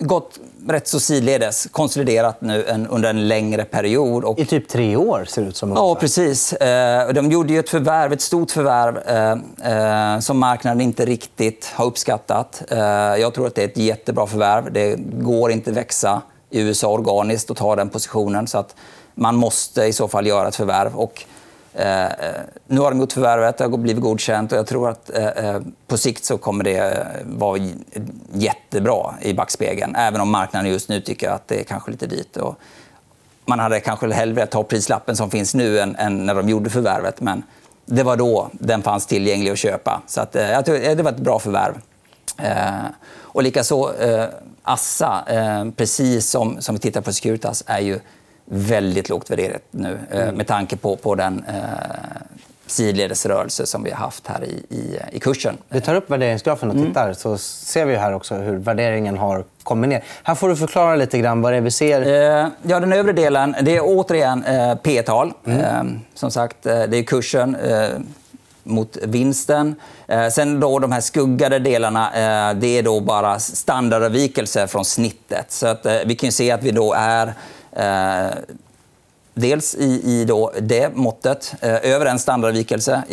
gått 0.07 0.39
rätt 0.67 0.87
så 0.87 0.99
sidledes, 0.99 1.67
konsoliderat 1.71 2.41
nu 2.41 2.65
en, 2.65 2.87
under 2.87 3.09
en 3.09 3.27
längre 3.27 3.65
period. 3.65 4.23
Och... 4.23 4.39
I 4.39 4.45
typ 4.45 4.67
tre 4.67 4.95
år, 4.95 5.25
ser 5.27 5.41
det 5.41 5.47
ut 5.47 5.55
som. 5.55 5.69
Ungefär. 5.69 5.87
Ja, 5.87 5.95
precis. 5.95 6.53
Eh, 6.53 7.13
de 7.13 7.31
gjorde 7.31 7.53
ett 7.53 7.69
förvärv, 7.69 8.13
ett 8.13 8.21
stort 8.21 8.51
förvärv 8.51 8.97
eh, 8.97 10.13
eh, 10.13 10.19
som 10.19 10.39
marknaden 10.39 10.81
inte 10.81 11.05
riktigt 11.05 11.71
har 11.73 11.85
uppskattat. 11.85 12.63
Jag 13.19 13.33
tror 13.33 13.47
att 13.47 13.55
det 13.55 13.63
är 13.63 13.67
ett 13.67 13.77
jättebra 13.77 14.27
förvärv. 14.27 14.73
Det 14.73 14.95
går 14.99 15.51
inte 15.51 15.69
att 15.69 15.77
växa 15.77 16.21
i 16.49 16.61
USA 16.61 16.87
organiskt 16.87 17.49
och 17.49 17.57
ta 17.57 17.75
den 17.75 17.89
positionen. 17.89 18.47
så 18.47 18.57
att 18.57 18.75
Man 19.15 19.35
måste 19.35 19.83
i 19.83 19.93
så 19.93 20.07
fall 20.07 20.27
göra 20.27 20.47
ett 20.47 20.55
förvärv. 20.55 20.95
Och 20.95 21.25
Eh, 21.75 22.05
eh, 22.05 22.41
nu 22.67 22.79
har 22.79 22.91
de 22.91 22.99
gjort 22.99 23.11
förvärvet, 23.11 23.57
det 23.57 23.63
har 23.63 23.77
blivit 23.77 24.03
godkänt 24.03 24.51
och 24.51 24.57
jag 24.57 24.67
tror 24.67 24.89
att 24.89 25.09
eh, 25.09 25.27
eh 25.27 25.61
på 25.87 25.97
sikt 25.97 26.25
så 26.25 26.37
kommer 26.37 26.63
det 26.63 27.07
vara 27.25 27.59
jättebra 28.33 29.13
i 29.21 29.33
backspegeln. 29.33 29.95
Även 29.95 30.21
om 30.21 30.31
marknaden 30.31 30.71
just 30.71 30.89
nu 30.89 31.01
tycker 31.01 31.29
att 31.29 31.47
det 31.47 31.59
är 31.59 31.63
kanske 31.63 31.91
lite 31.91 32.07
dyrt. 32.07 32.37
Och 32.37 32.55
man 33.45 33.59
hade 33.59 33.79
kanske 33.79 34.13
hellre 34.13 34.35
tagit 34.35 34.51
ta 34.51 34.63
prislappen 34.63 35.15
som 35.15 35.31
finns 35.31 35.53
nu 35.53 35.79
än, 35.79 35.95
än, 35.95 36.25
när 36.25 36.35
de 36.35 36.49
gjorde 36.49 36.69
förvärvet. 36.69 37.21
Men 37.21 37.43
det 37.85 38.03
var 38.03 38.17
då 38.17 38.49
den 38.51 38.81
fanns 38.81 39.05
tillgänglig 39.05 39.51
att 39.51 39.57
köpa. 39.57 40.01
Så 40.07 40.21
att, 40.21 40.35
jag 40.35 40.65
tror, 40.65 40.95
det 40.95 41.03
var 41.03 41.11
ett 41.11 41.17
bra 41.17 41.39
förvärv. 41.39 41.73
och 43.21 43.43
likaså 43.43 43.93
Assa, 44.63 45.23
precis 45.75 46.29
som, 46.29 46.61
som 46.61 46.75
vi 46.75 46.79
tittar 46.79 47.01
på 47.01 47.13
Securitas, 47.13 47.63
är 47.67 47.79
ju 47.79 47.99
väldigt 48.45 49.09
lågt 49.09 49.31
värderat 49.31 49.61
nu 49.71 49.97
eh, 50.11 50.21
mm. 50.21 50.35
med 50.35 50.47
tanke 50.47 50.77
på, 50.77 50.95
på 50.95 51.15
den 51.15 51.45
eh, 51.47 51.53
sidledesrörelse 52.67 53.65
som 53.65 53.83
vi 53.83 53.91
har 53.91 53.97
haft 53.97 54.27
här 54.27 54.43
i, 54.43 54.75
i, 54.75 54.99
i 55.11 55.19
kursen. 55.19 55.57
Vi 55.69 55.81
tar 55.81 55.95
upp 55.95 56.09
värderingsgrafen 56.09 56.69
och 56.69 56.75
mm. 56.75 56.87
tittar 56.87 57.03
mm. 57.03 57.15
så 57.15 57.37
ser 57.37 57.85
vi 57.85 57.95
här 57.95 58.13
också 58.13 58.35
hur 58.35 58.57
värderingen 58.57 59.17
har 59.17 59.43
kommit 59.63 59.89
ner. 59.89 60.03
Här 60.23 60.35
får 60.35 60.49
du 60.49 60.55
förklara 60.55 60.95
lite 60.95 61.19
grann 61.19 61.41
vad 61.41 61.53
det 61.53 61.57
är 61.57 61.61
vi 61.61 61.71
ser. 61.71 62.01
Eh, 62.01 62.47
ja, 62.61 62.79
den 62.79 62.93
övre 62.93 63.13
delen 63.13 63.55
det 63.61 63.75
är 63.75 63.81
återigen 63.83 64.43
eh, 64.43 64.75
P-tal. 64.75 65.33
Mm. 65.45 65.59
Eh, 65.59 65.99
som 66.13 66.31
sagt, 66.31 66.65
eh, 66.65 66.83
det 66.83 66.97
är 66.97 67.03
kursen 67.03 67.55
eh, 67.55 67.89
mot 68.63 68.97
vinsten. 69.03 69.75
Eh, 70.07 70.27
sen 70.27 70.59
då 70.59 70.79
de 70.79 70.91
här 70.91 71.01
skuggade 71.01 71.59
delarna, 71.59 72.07
eh, 72.13 72.55
det 72.55 72.77
är 72.77 72.83
då 72.83 72.99
bara 72.99 73.39
standardavvikelser 73.39 74.67
från 74.67 74.85
snittet. 74.85 75.51
Så 75.51 75.67
att, 75.67 75.85
eh, 75.85 75.97
vi 76.05 76.15
kan 76.15 76.31
se 76.31 76.51
att 76.51 76.63
vi 76.63 76.71
då 76.71 76.93
är 76.93 77.33
Eh, 77.75 78.31
dels 79.33 79.75
i, 79.75 80.01
i 80.05 80.25
då 80.25 80.51
det 80.61 80.95
måttet, 80.95 81.53
eh, 81.61 81.91
över 81.91 82.05
en 82.05 82.19
standardavvikelse 82.19 83.03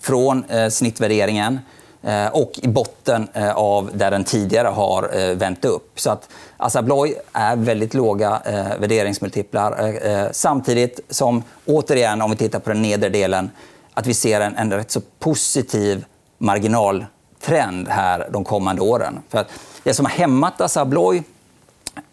från 0.00 0.44
eh, 0.44 0.68
snittvärderingen 0.68 1.58
eh, 2.02 2.26
och 2.26 2.52
i 2.62 2.68
botten 2.68 3.28
eh, 3.32 3.56
av 3.56 3.90
där 3.94 4.10
den 4.10 4.24
tidigare 4.24 4.68
har 4.68 5.18
eh, 5.18 5.34
vänt 5.34 5.64
upp. 5.64 6.00
Så 6.00 6.10
att 6.10 6.28
Assa 6.56 6.78
Abloy 6.78 7.14
är 7.32 7.56
väldigt 7.56 7.94
låga 7.94 8.42
eh, 8.44 8.78
värderingsmultiplar 8.78 9.96
eh, 10.06 10.26
samtidigt 10.32 11.00
som, 11.10 11.42
återigen, 11.66 12.22
om 12.22 12.30
vi 12.30 12.36
tittar 12.36 12.58
på 12.58 12.70
den 12.70 12.82
nedre 12.82 13.08
delen, 13.08 13.50
att 13.94 14.06
vi 14.06 14.14
ser 14.14 14.40
en, 14.40 14.56
en 14.56 14.72
rätt 14.72 14.90
så 14.90 15.00
positiv 15.18 16.04
marginaltrend 16.38 17.88
här 17.88 18.28
de 18.32 18.44
kommande 18.44 18.82
åren. 18.82 19.18
För 19.28 19.38
att 19.38 19.48
det 19.82 19.94
som 19.94 20.06
har 20.06 20.12
hämmat 20.12 20.60
Assa 20.60 20.80
Abloy 20.80 21.22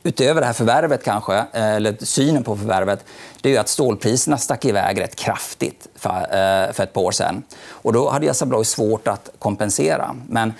utöver 0.03 0.41
det 0.41 0.48
här 0.48 0.53
förvärvet, 0.53 1.03
kanske, 1.03 1.38
eh, 1.38 1.75
eller 1.75 1.95
synen 2.00 2.43
på 2.43 2.57
förvärvet, 2.57 3.05
det 3.41 3.55
är 3.55 3.59
att 3.59 3.69
stålpriserna 3.69 4.38
stack 4.38 4.65
iväg 4.65 5.01
rätt 5.01 5.15
kraftigt 5.15 5.88
för, 5.95 6.09
eh, 6.09 6.74
för 6.74 6.83
ett 6.83 6.93
par 6.93 7.01
år 7.01 7.12
sen. 7.12 7.43
Och 7.67 7.93
då 7.93 8.09
hade 8.09 8.31
Assa 8.31 8.45
Abloy 8.45 8.65
svårt 8.65 9.07
att 9.07 9.29
kompensera. 9.39 10.15
Men 10.27 10.53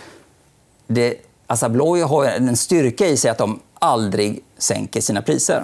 det, 0.88 1.15
Assa 1.47 1.65
Abloy 1.65 2.01
har 2.01 2.25
en 2.25 2.57
styrka 2.57 3.07
i 3.07 3.17
sig 3.17 3.31
att 3.31 3.38
de 3.38 3.59
aldrig 3.79 4.43
sänker 4.57 5.01
sina 5.01 5.21
priser. 5.21 5.63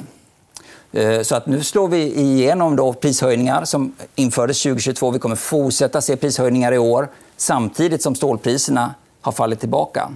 Eh, 0.91 1.21
så 1.21 1.35
att 1.35 1.47
nu 1.47 1.63
slår 1.63 1.87
vi 1.87 2.19
igenom 2.19 2.75
då 2.75 2.93
prishöjningar 2.93 3.65
som 3.65 3.95
infördes 4.15 4.61
2022. 4.61 5.11
Vi 5.11 5.19
kommer 5.19 5.35
fortsätta 5.35 6.01
se 6.01 6.15
prishöjningar 6.15 6.71
i 6.71 6.77
år 6.77 7.09
samtidigt 7.37 8.03
som 8.03 8.15
stålpriserna 8.15 8.93
har 9.21 9.31
fallit 9.31 9.59
tillbaka. 9.59 10.11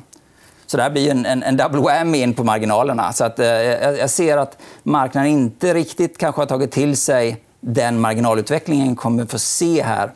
Så 0.69 0.77
det 0.77 0.83
här 0.83 0.89
blir 0.89 1.11
en, 1.11 1.25
en, 1.25 1.43
en 1.43 1.57
double 1.57 1.81
whammy 1.81 2.17
in 2.17 2.33
på 2.33 2.43
marginalerna. 2.43 3.13
Så 3.13 3.23
att, 3.23 3.39
eh, 3.39 3.47
jag 3.47 4.09
ser 4.09 4.37
att 4.37 4.57
marknaden 4.83 5.31
inte 5.31 5.73
riktigt 5.73 6.17
kanske 6.17 6.41
har 6.41 6.45
tagit 6.45 6.71
till 6.71 6.97
sig 6.97 7.37
den 7.59 7.99
marginalutvecklingen 7.99 8.95
kommer 8.95 9.25
få 9.25 9.39
se 9.39 9.83
här 9.83 10.11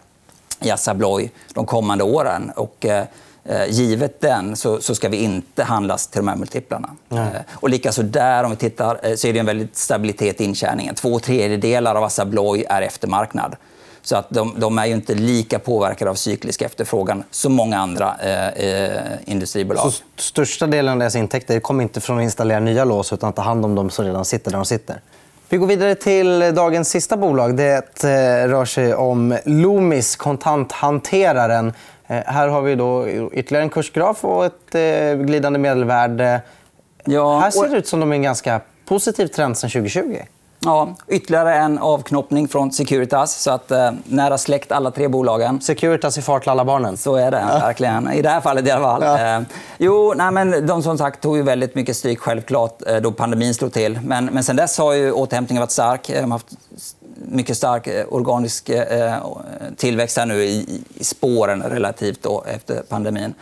i 0.61 0.71
Assa 0.71 0.91
Abloy 0.91 1.31
de 1.53 1.65
kommande 1.65 2.03
åren. 2.03 2.51
Och, 2.55 2.85
eh, 2.85 3.05
eh, 3.43 3.65
givet 3.69 4.21
den 4.21 4.55
så, 4.55 4.81
så, 4.81 4.95
ska 4.95 5.09
vi 5.09 5.17
inte 5.17 5.63
handlas 5.63 6.07
till 6.07 6.19
de 6.19 6.27
här 6.27 6.35
multiplarna. 6.35 6.89
Eh, 7.11 7.27
och 7.51 7.69
likaså 7.69 8.03
där, 8.03 8.43
om 8.43 8.49
vi 8.49 8.57
tittar, 8.57 8.99
eh, 9.03 9.15
så 9.15 9.27
är 9.27 9.33
det 9.33 9.39
en 9.39 9.45
väldigt 9.45 9.77
stabilitet 9.77 10.41
i 10.41 10.43
intjäningen. 10.43 10.95
Två 10.95 11.19
tredjedelar 11.19 11.95
av 11.95 12.03
Assa 12.03 12.21
Abloy 12.21 12.65
är 12.69 12.81
eftermarknad. 12.81 13.55
Så 14.05 14.15
att 14.15 14.29
de, 14.29 14.53
de, 14.57 14.77
är 14.77 14.85
ju 14.85 14.93
inte 14.93 15.13
lika 15.13 15.59
påverkade 15.59 16.11
av 16.11 16.15
cyklisk 16.15 16.61
efterfrågan 16.61 17.23
som 17.31 17.53
många 17.53 17.77
andra 17.77 18.15
eh, 18.21 18.47
eh, 18.47 18.91
industribolag. 19.25 19.91
Så 19.91 20.03
största 20.15 20.67
delen 20.67 20.93
av 20.93 20.99
deras 20.99 21.15
intäkter 21.15 21.59
kommer 21.59 21.83
inte 21.83 22.01
från 22.01 22.17
att 22.17 22.23
installera 22.23 22.59
nya 22.59 22.85
lås 22.85 23.13
utan 23.13 23.29
att 23.29 23.35
ta 23.35 23.41
hand 23.41 23.65
om 23.65 23.75
de 23.75 23.89
som 23.89 24.05
redan 24.05 24.25
sitter 24.25 24.51
där 24.51 24.57
de 24.57 24.65
sitter? 24.65 25.01
Vi 25.49 25.57
går 25.57 25.67
vidare 25.67 25.95
till 25.95 26.39
dagens 26.39 26.89
sista 26.89 27.17
bolag. 27.17 27.55
Det 27.57 28.03
eh, 28.03 28.47
rör 28.47 28.65
sig 28.65 28.95
om 28.95 29.37
Loomis, 29.45 30.15
kontanthanteraren. 30.15 31.73
Eh, 32.07 32.21
här 32.25 32.47
har 32.47 32.61
vi 32.61 32.75
då 32.75 33.07
ytterligare 33.31 33.63
en 33.63 33.69
kursgraf 33.69 34.25
och 34.25 34.45
ett 34.45 34.71
glidande 35.25 35.59
medelvärde. 35.59 36.41
Ja, 37.05 37.35
och... 37.35 37.41
Här 37.41 37.51
ser 37.51 37.69
det 37.69 37.77
ut 37.77 37.87
som 37.87 37.99
de 37.99 38.11
är 38.11 38.15
en 38.15 38.21
ganska 38.21 38.61
positiv 38.85 39.27
trend 39.27 39.57
sen 39.57 39.69
2020. 39.69 40.17
Ja, 40.65 40.95
ytterligare 41.07 41.55
en 41.55 41.79
avknoppning 41.79 42.47
från 42.47 42.71
Securitas. 42.71 43.41
Så 43.41 43.51
att 43.51 43.71
eh, 43.71 43.91
nära 44.03 44.37
släkt 44.37 44.71
alla 44.71 44.91
tre 44.91 45.07
bolagen. 45.07 45.61
Securitas 45.61 46.17
i 46.17 46.21
fart 46.21 46.41
till 46.41 46.51
alla 46.51 46.65
barnen. 46.65 46.97
Så 46.97 47.15
är 47.15 47.31
det 47.31 47.37
verkligen. 47.37 48.11
I 48.11 48.21
det 48.21 48.29
här 48.29 48.41
fallet 48.41 48.67
i 48.67 48.71
alla 48.71 48.83
fall. 48.83 49.01
Ja. 49.03 49.37
Eh, 49.37 49.41
jo, 49.77 50.13
nej, 50.15 50.31
men 50.31 50.67
de 50.67 50.83
som 50.83 50.97
sagt 50.97 51.21
tog 51.21 51.37
ju 51.37 51.43
väldigt 51.43 51.75
mycket 51.75 51.97
stryk 51.97 52.19
självklart 52.19 52.81
eh, 52.87 52.95
då 52.97 53.11
pandemin 53.11 53.53
slog 53.53 53.73
till. 53.73 53.99
Men, 54.03 54.25
men 54.25 54.43
sen 54.43 54.55
dess 54.55 54.77
har 54.77 54.93
ju 54.93 55.11
återhämtningen 55.11 55.61
varit 55.61 55.71
stark. 55.71 56.07
De 56.07 56.21
har 56.21 56.27
haft 56.27 56.57
mycket 57.15 57.57
stark 57.57 57.87
eh, 57.87 58.05
organisk 58.09 58.69
eh, 58.69 59.13
tillväxt 59.77 60.17
här 60.17 60.25
nu 60.25 60.43
i, 60.43 60.81
i 60.95 61.03
spåren 61.03 61.63
relativt 61.63 62.23
då, 62.23 62.43
efter 62.47 62.81
pandemin. 62.89 63.33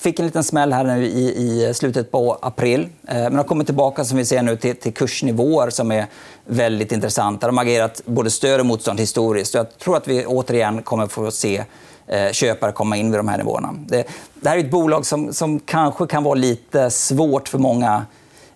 Fick 0.00 0.18
en 0.18 0.26
liten 0.26 0.44
smäll 0.44 0.72
här 0.72 0.84
nu 0.84 1.04
i, 1.04 1.68
i 1.68 1.74
slutet 1.74 2.10
på 2.10 2.38
april. 2.42 2.88
Eh, 3.08 3.14
men 3.14 3.36
har 3.36 3.44
kommit 3.44 3.66
tillbaka 3.66 4.04
som 4.04 4.18
vi 4.18 4.24
ser 4.24 4.42
nu 4.42 4.56
till, 4.56 4.76
till 4.76 4.94
kursnivåer 4.94 5.70
som 5.70 5.92
är 5.92 6.06
väldigt 6.44 6.92
intressanta. 6.92 7.46
De 7.46 7.56
har 7.56 7.64
agerat 7.64 8.02
både 8.04 8.30
stöd 8.30 8.60
och 8.60 8.66
motstånd 8.66 9.00
historiskt. 9.00 9.54
Jag 9.54 9.78
tror 9.78 9.96
att 9.96 10.08
vi 10.08 10.26
återigen 10.26 10.82
kommer 10.82 11.06
få 11.06 11.30
se 11.30 11.64
eh, 12.06 12.32
köpare 12.32 12.72
komma 12.72 12.96
in 12.96 13.10
vid 13.10 13.18
de 13.18 13.28
här 13.28 13.38
nivåerna. 13.38 13.74
Det, 13.86 14.06
det 14.34 14.48
här 14.48 14.56
är 14.56 14.60
ett 14.60 14.70
bolag 14.70 15.06
som, 15.06 15.32
som 15.32 15.60
kanske 15.60 16.06
kan 16.06 16.24
vara 16.24 16.34
lite 16.34 16.90
svårt 16.90 17.48
för 17.48 17.58
många 17.58 18.06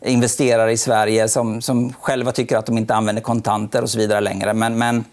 investerare 0.01 0.73
i 0.73 0.77
Sverige 0.77 1.29
som, 1.29 1.63
som 1.63 1.93
själva 1.93 2.33
tycker 2.33 2.57
att 2.57 2.67
de 2.67 2.79
inte 2.79 2.95
använder 2.95 3.23
kontanter 3.23 3.83
och 3.83 3.91
så 3.91 3.99
vidare 3.99 4.21
längre. 4.21 4.55
Men, 4.55 4.79
men 4.79 5.05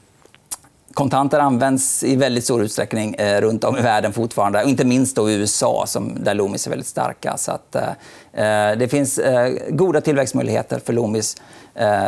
kontanter 0.93 1.39
används 1.39 2.03
i 2.03 2.15
väldigt 2.15 2.43
stor 2.43 2.63
utsträckning 2.63 3.15
eh, 3.15 3.41
runt 3.41 3.63
om 3.63 3.77
i 3.77 3.81
världen 3.81 4.13
fortfarande. 4.13 4.63
inte 4.63 4.86
minst 4.86 5.15
då 5.15 5.29
i 5.29 5.33
USA, 5.33 5.83
som, 5.88 6.24
där 6.24 6.33
Loomis 6.33 6.65
är 6.65 6.69
väldigt 6.69 6.88
starka. 6.88 7.38
Så 7.38 7.51
att, 7.51 7.75
eh, 7.75 8.69
eh, 8.69 8.77
det 8.77 8.88
finns 8.88 9.17
eh, 9.17 9.53
goda 9.69 10.01
tillväxtmöjligheter 10.01 10.79
för 10.86 10.93
Loomis 10.93 11.36
eh, 11.75 12.07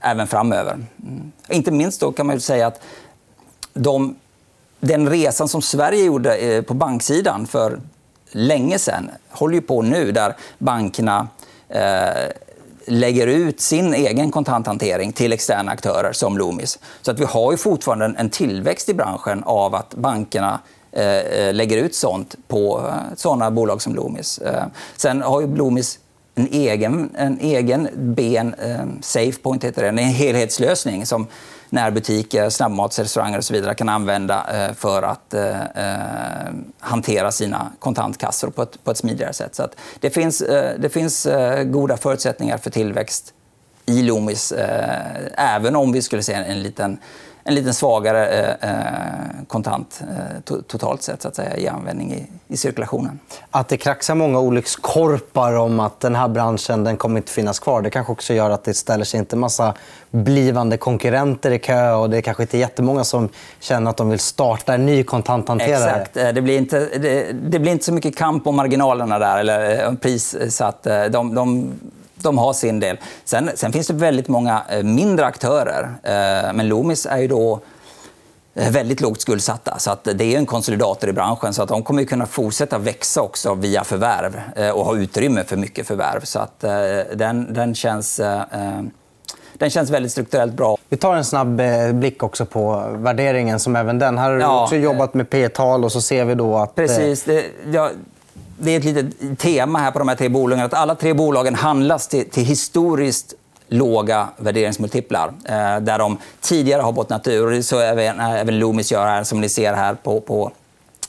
även 0.00 0.26
framöver. 0.26 0.72
Mm. 0.72 1.32
Inte 1.48 1.70
minst 1.70 2.00
då 2.00 2.12
kan 2.12 2.26
man 2.26 2.40
säga 2.40 2.66
att 2.66 2.80
de, 3.74 4.16
den 4.80 5.08
resan 5.08 5.48
som 5.48 5.62
Sverige 5.62 6.04
gjorde 6.04 6.36
eh, 6.36 6.62
på 6.62 6.74
banksidan 6.74 7.46
för 7.46 7.80
länge 8.30 8.78
sen 8.78 9.10
håller 9.30 9.54
ju 9.54 9.60
på 9.60 9.82
nu, 9.82 10.12
där 10.12 10.36
bankerna 10.58 11.28
eh, 11.68 12.30
lägger 12.86 13.26
ut 13.26 13.60
sin 13.60 13.94
egen 13.94 14.30
kontanthantering 14.30 15.12
till 15.12 15.32
externa 15.32 15.72
aktörer 15.72 16.12
som 16.12 16.38
Loomis. 16.38 16.78
Så 17.02 17.10
att 17.10 17.20
vi 17.20 17.24
har 17.24 17.52
ju 17.52 17.56
fortfarande 17.56 18.14
en 18.18 18.30
tillväxt 18.30 18.88
i 18.88 18.94
branschen 18.94 19.44
av 19.44 19.74
att 19.74 19.94
bankerna 19.94 20.60
eh, 20.92 21.04
eh 21.04 21.54
lägger 21.54 21.76
ut 21.76 21.94
sånt 21.94 22.34
på 22.48 22.78
eh, 22.88 22.94
såna 23.16 23.50
bolag 23.50 23.82
som 23.82 23.94
Loomis. 23.94 24.38
Eh, 24.38 24.64
sen 24.96 25.22
har 25.22 25.40
ju 25.40 25.56
Loomis 25.56 25.98
en 26.34 26.48
egen, 26.52 27.10
en 27.16 27.40
egen 27.40 27.88
ben, 27.94 28.54
eh, 28.54 28.84
SafePoint 29.00 29.64
heter 29.64 29.82
det, 29.82 29.88
en 29.88 29.98
helhetslösning 29.98 31.06
som 31.06 31.26
närbutiker, 31.74 32.50
snabbmatsrestauranger 32.50 33.38
och 33.38 33.44
så 33.44 33.54
vidare 33.54 33.74
kan 33.74 33.88
använda 33.88 34.46
eh, 34.54 34.74
för 34.74 35.02
att 35.02 35.34
eh, 35.34 35.60
eh, 35.60 36.52
hantera 36.78 37.32
sina 37.32 37.72
kontantkassor 37.78 38.50
på 38.50 38.62
ett, 38.62 38.84
på 38.84 38.90
ett 38.90 38.96
smidigare 38.96 39.32
sätt. 39.32 39.54
Så 39.54 39.62
att 39.62 39.76
det 40.00 40.10
finns, 40.10 40.38
det 40.78 40.92
finns 40.92 41.26
goda 41.64 41.96
förutsättningar 41.96 42.58
för 42.58 42.70
tillväxt 42.70 43.34
i 43.86 44.02
Loomis, 44.02 44.52
även 45.36 45.76
om 45.76 45.92
vi 45.92 46.02
skulle 46.02 46.22
se 46.22 46.32
en 46.32 46.62
liten 46.62 46.98
en 47.44 47.54
lite 47.54 47.72
svagare 47.72 48.26
eh, 48.26 48.70
eh, 48.70 48.76
kontant 49.48 50.02
eh, 50.02 50.40
to 50.44 50.62
totalt 50.62 51.02
sett 51.02 51.22
så 51.22 51.28
att 51.28 51.36
säga, 51.36 51.56
i 51.56 51.68
användning 51.68 52.12
i, 52.12 52.26
i, 52.48 52.56
cirkulationen. 52.56 53.18
Att 53.50 53.68
det 53.68 53.76
kraxar 53.76 54.14
många 54.14 54.40
olyckskorpar 54.40 55.54
om 55.54 55.80
att 55.80 56.00
den 56.00 56.14
här 56.14 56.28
branschen 56.28 56.84
den 56.84 56.96
kommer 56.96 57.16
inte 57.16 57.32
finnas 57.32 57.58
kvar 57.58 57.82
det 57.82 57.90
kanske 57.90 58.12
också 58.12 58.34
gör 58.34 58.50
att 58.50 58.64
det 58.64 58.74
ställer 58.74 59.04
sig 59.04 59.20
inte 59.20 59.36
massa 59.36 59.74
blivande 60.10 60.76
konkurrenter 60.76 61.50
i 61.50 61.58
kö 61.58 61.92
och 61.92 62.10
det 62.10 62.16
är 62.16 62.20
kanske 62.20 62.42
inte 62.42 62.58
jättemånga 62.58 63.04
som 63.04 63.28
känner 63.60 63.90
att 63.90 63.96
de 63.96 64.10
vill 64.10 64.18
starta 64.18 64.74
en 64.74 64.86
ny 64.86 65.04
kontanthanterare. 65.04 65.90
Exakt. 65.90 66.14
Det 66.14 66.42
blir 66.42 66.58
inte, 66.58 66.78
det, 66.98 67.32
det 67.32 67.58
blir 67.58 67.72
inte 67.72 67.84
så 67.84 67.92
mycket 67.92 68.16
kamp 68.16 68.46
om 68.46 68.56
marginalerna 68.56 69.18
där, 69.18 69.38
eller 69.38 69.94
prissatt. 69.96 70.86
De, 71.10 71.34
de 71.34 71.72
de 72.24 72.38
har 72.38 72.52
sin 72.52 72.80
del. 72.80 72.98
Sen, 73.24 73.50
sen 73.54 73.72
finns 73.72 73.86
det 73.86 73.94
väldigt 73.94 74.28
många 74.28 74.62
eh, 74.68 74.82
mindre 74.82 75.26
aktörer. 75.26 75.82
Eh, 76.02 76.52
men 76.52 76.68
Loomis 76.68 77.06
är 77.06 77.18
ju 77.18 77.28
då 77.28 77.60
eh, 78.54 78.70
väldigt 78.70 79.00
lågt 79.00 79.20
skuldsatta. 79.20 79.78
Så 79.78 79.90
att 79.90 80.04
det 80.14 80.34
är 80.34 80.38
en 80.38 80.46
konsolidator 80.46 81.10
i 81.10 81.12
branschen. 81.12 81.54
så 81.54 81.62
att 81.62 81.68
De 81.68 81.82
kommer 81.82 82.04
kunna 82.04 82.26
fortsätta 82.26 82.78
växa 82.78 83.20
också 83.22 83.54
via 83.54 83.84
förvärv 83.84 84.40
och 84.74 84.84
ha 84.84 84.96
utrymme 84.96 85.44
för 85.44 85.56
mycket 85.56 85.86
förvärv. 85.86 86.20
Så 86.24 86.38
att 86.38 86.60
den, 87.14 87.54
den, 87.54 87.74
känns, 87.74 88.20
den 89.52 89.70
känns 89.70 89.90
väldigt 89.90 90.12
strukturellt 90.12 90.52
bra. 90.52 90.76
Vi 90.88 90.96
tar 90.96 91.16
en 91.16 91.24
snabb 91.24 91.60
blick 91.92 92.22
också 92.22 92.46
på 92.46 92.84
värderingen. 92.94 93.60
som 93.60 93.76
även 93.76 93.98
den. 93.98 94.18
Här 94.18 94.30
har 94.30 94.36
du 94.36 94.42
ja, 94.42 94.62
också 94.62 94.76
jobbat 94.76 95.14
med 95.14 95.30
P 95.30 95.48
tal 95.48 95.84
och 95.84 95.92
så 95.92 96.00
ser 96.00 96.24
vi 96.24 96.34
då 96.34 96.56
att... 96.56 96.74
Precis. 96.74 97.24
Det, 97.24 97.44
ja, 97.72 97.90
det 98.58 98.70
är 98.70 98.78
ett 98.78 98.84
litet 98.84 99.38
tema 99.38 99.78
här 99.78 99.90
på 99.90 99.98
de 99.98 100.08
här 100.08 100.16
tre 100.16 100.28
bolagen. 100.28 100.64
Att 100.64 100.74
alla 100.74 100.94
tre 100.94 101.12
bolagen 101.14 101.54
handlas 101.54 102.08
till, 102.08 102.30
till 102.30 102.44
historiskt 102.44 103.34
låga 103.68 104.28
värderingsmultiplar. 104.36 105.28
Eh, 105.44 105.80
där 105.80 105.98
de 105.98 106.18
tidigare 106.40 106.82
har 106.82 106.92
bottnat 106.92 107.28
ur. 107.28 107.62
Så 107.62 107.78
även, 107.78 108.20
eh, 108.20 108.40
även 108.40 108.58
Loomis 108.58 108.92
gör 108.92 109.06
här, 109.06 109.24
som 109.24 109.40
ni 109.40 109.48
ser 109.48 109.74
här 109.74 109.94
på, 109.94 110.20
på 110.20 110.52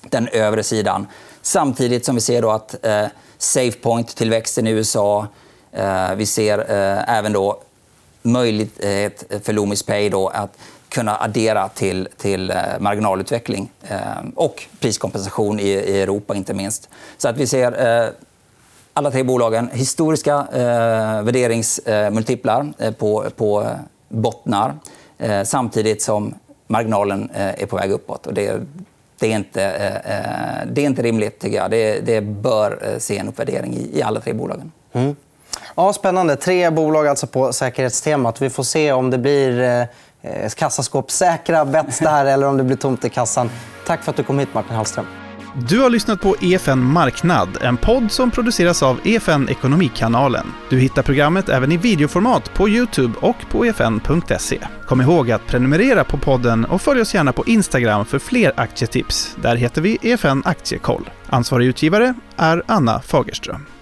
den 0.10 0.28
övre 0.28 0.64
sidan. 0.64 1.08
Samtidigt 1.42 2.06
som 2.06 2.16
vi 2.16 2.22
ser 2.22 2.42
då 2.42 2.52
att 2.52 2.86
eh, 2.86 3.06
SafePoint-tillväxten 3.38 4.68
i 4.68 4.72
USA. 4.72 5.28
Eh, 5.72 6.16
vi 6.16 6.26
ser 6.26 6.60
eh, 6.60 7.18
även 7.18 7.34
då 7.34 7.62
möjlighet 8.22 9.24
eh, 9.30 9.40
för 9.42 9.54
Loomis 9.54 9.84
Pay 9.84 10.10
då 10.10 10.28
att 10.28 10.58
kunna 10.96 11.18
addera 11.18 11.70
till, 11.70 12.08
till 12.18 12.52
eh, 12.52 12.58
marginalutveckling 12.80 13.72
eh, 13.88 13.98
och 14.36 14.64
priskompensation 14.80 15.60
i, 15.60 15.68
i 15.68 16.02
Europa, 16.02 16.36
inte 16.36 16.54
minst. 16.54 16.90
Så 17.18 17.28
att 17.28 17.38
vi 17.38 17.48
ser 17.48 18.04
eh, 18.04 18.10
alla 18.94 19.12
tre 19.12 19.24
bolagen 19.24 19.70
historiska 19.74 20.48
eh, 20.54 21.22
värderingsmultiplar 21.22 22.74
eh, 22.80 22.88
eh, 22.88 22.94
på, 22.94 23.26
på 23.36 23.62
eh, 23.62 23.68
bottnar 24.10 24.74
eh, 25.18 25.44
samtidigt 25.44 26.02
som 26.02 26.34
marginalen 26.68 27.30
eh, 27.36 27.62
är 27.62 27.66
på 27.66 27.76
väg 27.76 27.92
uppåt. 27.92 28.28
Och 28.28 28.34
det, 28.34 28.62
det, 29.20 29.32
är 29.32 29.36
inte, 29.36 29.64
eh, 29.64 30.68
det 30.72 30.82
är 30.82 30.86
inte 30.86 31.02
rimligt, 31.02 31.40
tycker 31.40 31.58
jag. 31.58 31.72
Det, 31.72 32.00
det 32.00 32.22
bör 32.22 32.96
se 33.00 33.18
en 33.18 33.28
uppvärdering 33.28 33.74
i, 33.74 34.00
i 34.00 34.02
alla 34.02 34.22
tre 34.22 34.34
bolagen. 34.34 34.72
Mm. 34.94 35.16
Ja, 35.76 35.94
spännande. 35.94 36.36
Tre 36.36 36.70
bolag 36.70 37.08
alltså 37.08 37.28
på 37.28 37.54
säkerhetstemat. 37.54 38.42
Vi 38.42 38.50
får 38.50 38.64
se 38.64 38.92
om 38.92 39.10
det 39.10 39.18
blir 39.18 39.88
eh, 40.26 40.50
kassaskåpssäkra 40.50 41.66
bets 41.66 42.00
där 42.00 42.26
eller 42.26 42.48
om 42.48 42.58
det 42.58 42.64
blir 42.64 42.78
tomt 42.78 43.06
i 43.06 43.10
kassan. 43.10 43.50
Tack 43.88 44.04
för 44.04 44.12
att 44.12 44.18
du 44.18 44.24
kom 44.24 44.40
hit, 44.40 44.54
Martin 44.54 44.76
Hallström. 44.76 45.06
Du 45.58 45.80
har 45.80 45.90
lyssnat 45.90 46.22
på 46.22 46.36
EFN 46.42 46.80
Marknad, 46.80 47.58
en 47.62 47.78
podd 47.78 48.12
som 48.12 48.32
produceras 48.32 48.84
av 48.84 49.00
EFN 49.04 49.50
Ekonomikanalen. 49.50 50.54
Du 50.70 50.80
hittar 50.80 51.04
programmet 51.04 51.50
även 51.50 51.72
i 51.72 51.78
videoformat 51.78 52.54
på 52.54 52.70
Youtube 52.70 53.14
och 53.22 53.36
på 53.50 53.66
efn.se. 53.66 54.60
Kom 54.88 55.02
ihåg 55.02 55.32
att 55.32 55.48
prenumerera 55.48 56.04
på 56.04 56.18
podden 56.18 56.66
och 56.66 56.82
följ 56.82 57.02
oss 57.02 57.14
gärna 57.14 57.34
på 57.34 57.46
Instagram 57.46 58.06
för 58.06 58.20
fler 58.20 58.54
aktietips. 58.56 59.36
Där 59.42 59.56
heter 59.56 59.82
vi 59.82 59.98
EFN 60.02 60.42
Aktiekoll. 60.46 61.10
Ansvarig 61.30 61.68
utgivare 61.68 62.14
är 62.38 62.64
Anna 62.68 63.02
Fagerström. 63.02 63.75